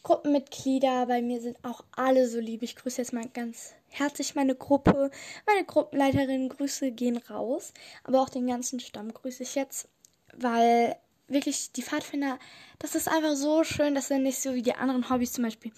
[0.03, 1.05] Gruppenmitglieder.
[1.05, 2.63] Bei mir sind auch alle so lieb.
[2.63, 5.11] Ich grüße jetzt mal ganz herzlich meine Gruppe.
[5.45, 7.73] Meine Gruppenleiterin, Grüße gehen raus.
[8.03, 9.87] Aber auch den ganzen Stamm grüße ich jetzt,
[10.33, 10.95] weil
[11.27, 12.39] wirklich die Pfadfinder,
[12.79, 15.71] das ist einfach so schön, dass dann nicht so wie die anderen Hobbys zum Beispiel,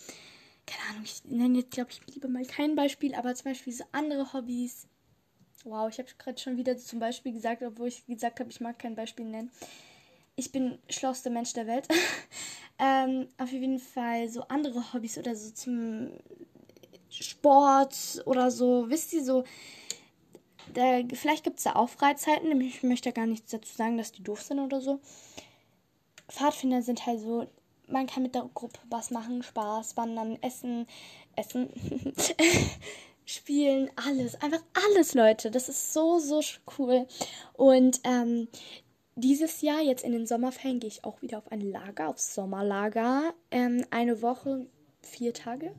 [0.66, 3.84] keine Ahnung, ich nenne jetzt, glaube ich, lieber mal kein Beispiel, aber zum Beispiel so
[3.92, 4.88] andere Hobbys.
[5.64, 8.78] Wow, ich habe gerade schon wieder zum Beispiel gesagt, obwohl ich gesagt habe, ich mag
[8.80, 9.52] kein Beispiel nennen.
[10.36, 11.88] Ich bin schlauster Mensch der Welt.
[12.80, 16.10] ähm, auf jeden Fall so andere Hobbys oder so zum
[17.10, 19.44] Sport oder so, wisst ihr, so
[20.74, 22.60] da, vielleicht gibt es da auch Freizeiten.
[22.62, 25.00] Ich möchte gar nichts dazu sagen, dass die doof sind oder so.
[26.30, 27.48] Pfadfinder sind halt so,
[27.88, 30.88] man kann mit der Gruppe was machen, Spaß, wandern, essen,
[31.36, 31.70] essen,
[33.26, 34.36] spielen, alles.
[34.42, 35.52] Einfach alles, Leute.
[35.52, 36.42] Das ist so, so
[36.78, 37.08] cool.
[37.54, 38.48] Und ähm,
[39.16, 43.34] dieses Jahr, jetzt in den Sommerferien, gehe ich auch wieder auf ein Lager, aufs Sommerlager.
[43.52, 44.68] Ähm, eine Woche,
[45.02, 45.74] vier Tage,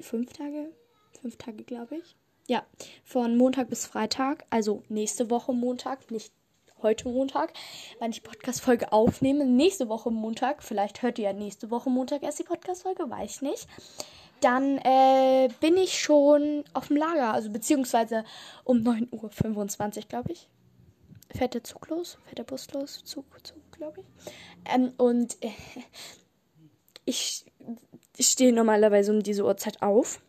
[0.00, 0.70] fünf Tage,
[1.20, 2.16] fünf Tage, glaube ich
[2.48, 2.64] ja,
[3.04, 6.32] von Montag bis Freitag, also nächste Woche Montag, nicht
[6.82, 7.52] heute Montag,
[8.00, 9.46] wann ich Podcast-Folge aufnehme.
[9.46, 13.42] Nächste Woche Montag, vielleicht hört ihr ja nächste Woche Montag erst die Podcast-Folge, weiß ich
[13.42, 13.68] nicht.
[14.42, 18.24] Dann äh, bin ich schon auf dem Lager, also beziehungsweise
[18.64, 20.48] um 9.25 Uhr, glaube ich.
[21.30, 22.18] Fährt der Zug los?
[22.26, 23.04] Fährt der Bus los?
[23.04, 24.32] Zug, Zug, glaube ich.
[24.66, 25.50] Ähm, und äh,
[27.04, 27.44] ich,
[28.16, 30.20] ich stehe normalerweise um diese Uhrzeit auf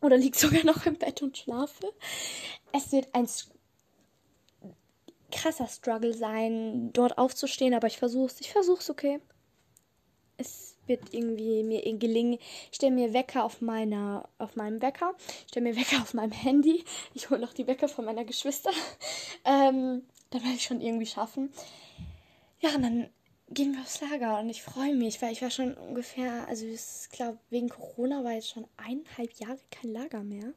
[0.00, 1.92] oder liege sogar noch im Bett und schlafe.
[2.72, 3.28] Es wird ein
[5.30, 8.40] krasser Struggle sein, dort aufzustehen, aber ich versuch's.
[8.40, 9.20] Ich versuch's, okay.
[10.38, 12.38] Es wird irgendwie mir gelingen.
[12.70, 15.14] Ich stelle mir Wecker auf meiner, auf meinem Wecker.
[15.42, 16.84] Ich stelle mir Wecker auf meinem Handy.
[17.14, 18.70] Ich hole noch die Wecker von meiner Geschwister.
[19.44, 21.50] Ähm, dann werde ich schon irgendwie schaffen.
[22.60, 23.08] Ja, und dann
[23.50, 27.08] gehen wir aufs Lager und ich freue mich, weil ich war schon ungefähr, also ich
[27.10, 30.52] glaube, wegen Corona war jetzt schon eineinhalb Jahre kein Lager mehr.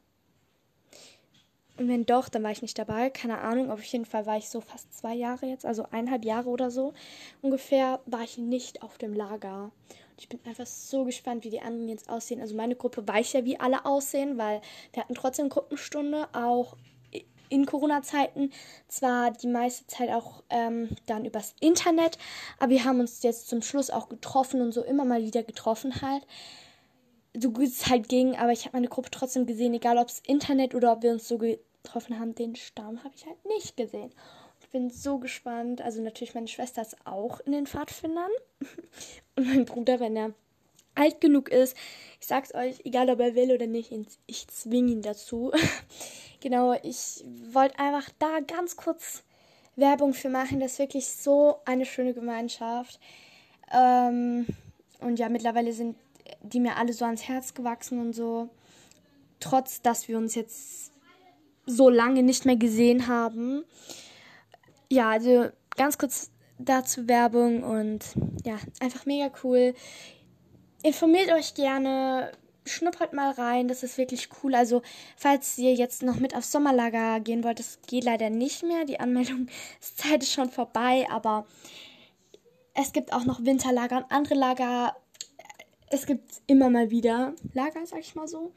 [1.78, 3.08] Und wenn doch, dann war ich nicht dabei.
[3.08, 6.50] Keine Ahnung, auf jeden Fall war ich so fast zwei Jahre jetzt, also eineinhalb Jahre
[6.50, 6.92] oder so
[7.40, 9.72] ungefähr, war ich nicht auf dem Lager.
[10.12, 12.40] Und ich bin einfach so gespannt, wie die anderen jetzt aussehen.
[12.40, 14.60] Also meine Gruppe weiß ja, wie alle aussehen, weil
[14.92, 16.76] wir hatten trotzdem Gruppenstunde, auch
[17.48, 18.50] in Corona-Zeiten.
[18.88, 22.18] Zwar die meiste Zeit auch ähm, dann übers Internet,
[22.58, 26.00] aber wir haben uns jetzt zum Schluss auch getroffen und so immer mal wieder getroffen
[26.02, 26.26] halt.
[27.34, 30.20] So gut es halt ging, aber ich habe meine Gruppe trotzdem gesehen, egal ob es
[30.26, 32.34] Internet oder ob wir uns so getroffen haben.
[32.34, 34.12] Den Stamm habe ich halt nicht gesehen.
[34.72, 35.80] Bin so gespannt.
[35.82, 38.30] Also natürlich meine Schwester ist auch in den Pfadfindern.
[39.36, 40.32] Und mein Bruder, wenn er
[40.94, 41.76] alt genug ist.
[42.20, 43.92] Ich sag's euch, egal ob er will oder nicht,
[44.26, 45.52] ich zwinge ihn dazu.
[46.40, 49.22] genau, ich wollte einfach da ganz kurz
[49.76, 50.60] Werbung für machen.
[50.60, 53.00] Das ist wirklich so eine schöne Gemeinschaft.
[53.72, 54.46] Ähm,
[55.00, 55.96] und ja, mittlerweile sind
[56.42, 58.48] die mir alle so ans Herz gewachsen und so.
[59.40, 60.92] Trotz, dass wir uns jetzt
[61.66, 63.64] so lange nicht mehr gesehen haben.
[64.92, 68.04] Ja, also ganz kurz dazu Werbung und
[68.44, 69.74] ja, einfach mega cool
[70.82, 72.32] informiert euch gerne,
[72.66, 74.54] schnuppert mal rein, das ist wirklich cool.
[74.54, 74.82] Also,
[75.16, 78.84] falls ihr jetzt noch mit aufs Sommerlager gehen wollt, das geht leider nicht mehr.
[78.84, 81.46] Die Anmeldungszeit ist schon vorbei, aber
[82.74, 84.96] es gibt auch noch Winterlager und andere Lager.
[85.90, 88.52] Es gibt immer mal wieder Lager, sag ich mal so.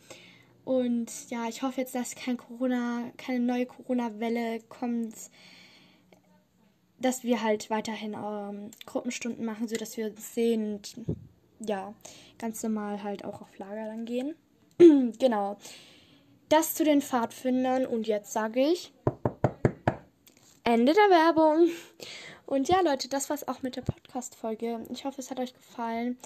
[0.63, 5.13] Und ja, ich hoffe jetzt, dass kein Corona, keine neue Corona-Welle kommt,
[6.99, 10.95] dass wir halt weiterhin ähm, Gruppenstunden machen, sodass wir uns sehen und
[11.59, 11.93] ja,
[12.37, 14.35] ganz normal halt auch auf Lager dann gehen.
[14.77, 15.57] genau.
[16.49, 18.93] Das zu den Pfadfindern und jetzt sage ich
[20.63, 21.69] Ende der Werbung.
[22.45, 24.85] Und ja, Leute, das war's auch mit der Podcast-Folge.
[24.91, 26.17] Ich hoffe, es hat euch gefallen.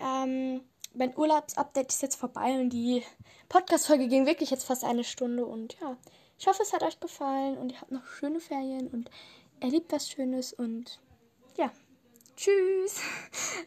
[0.00, 0.62] Ähm,
[0.94, 3.02] mein Urlaubsupdate ist jetzt vorbei und die
[3.48, 5.44] Podcast-Folge ging wirklich jetzt fast eine Stunde.
[5.46, 5.96] Und ja,
[6.38, 9.10] ich hoffe, es hat euch gefallen und ihr habt noch schöne Ferien und
[9.62, 11.00] erlebt was Schönes und
[11.56, 11.70] ja,
[12.36, 13.00] tschüss.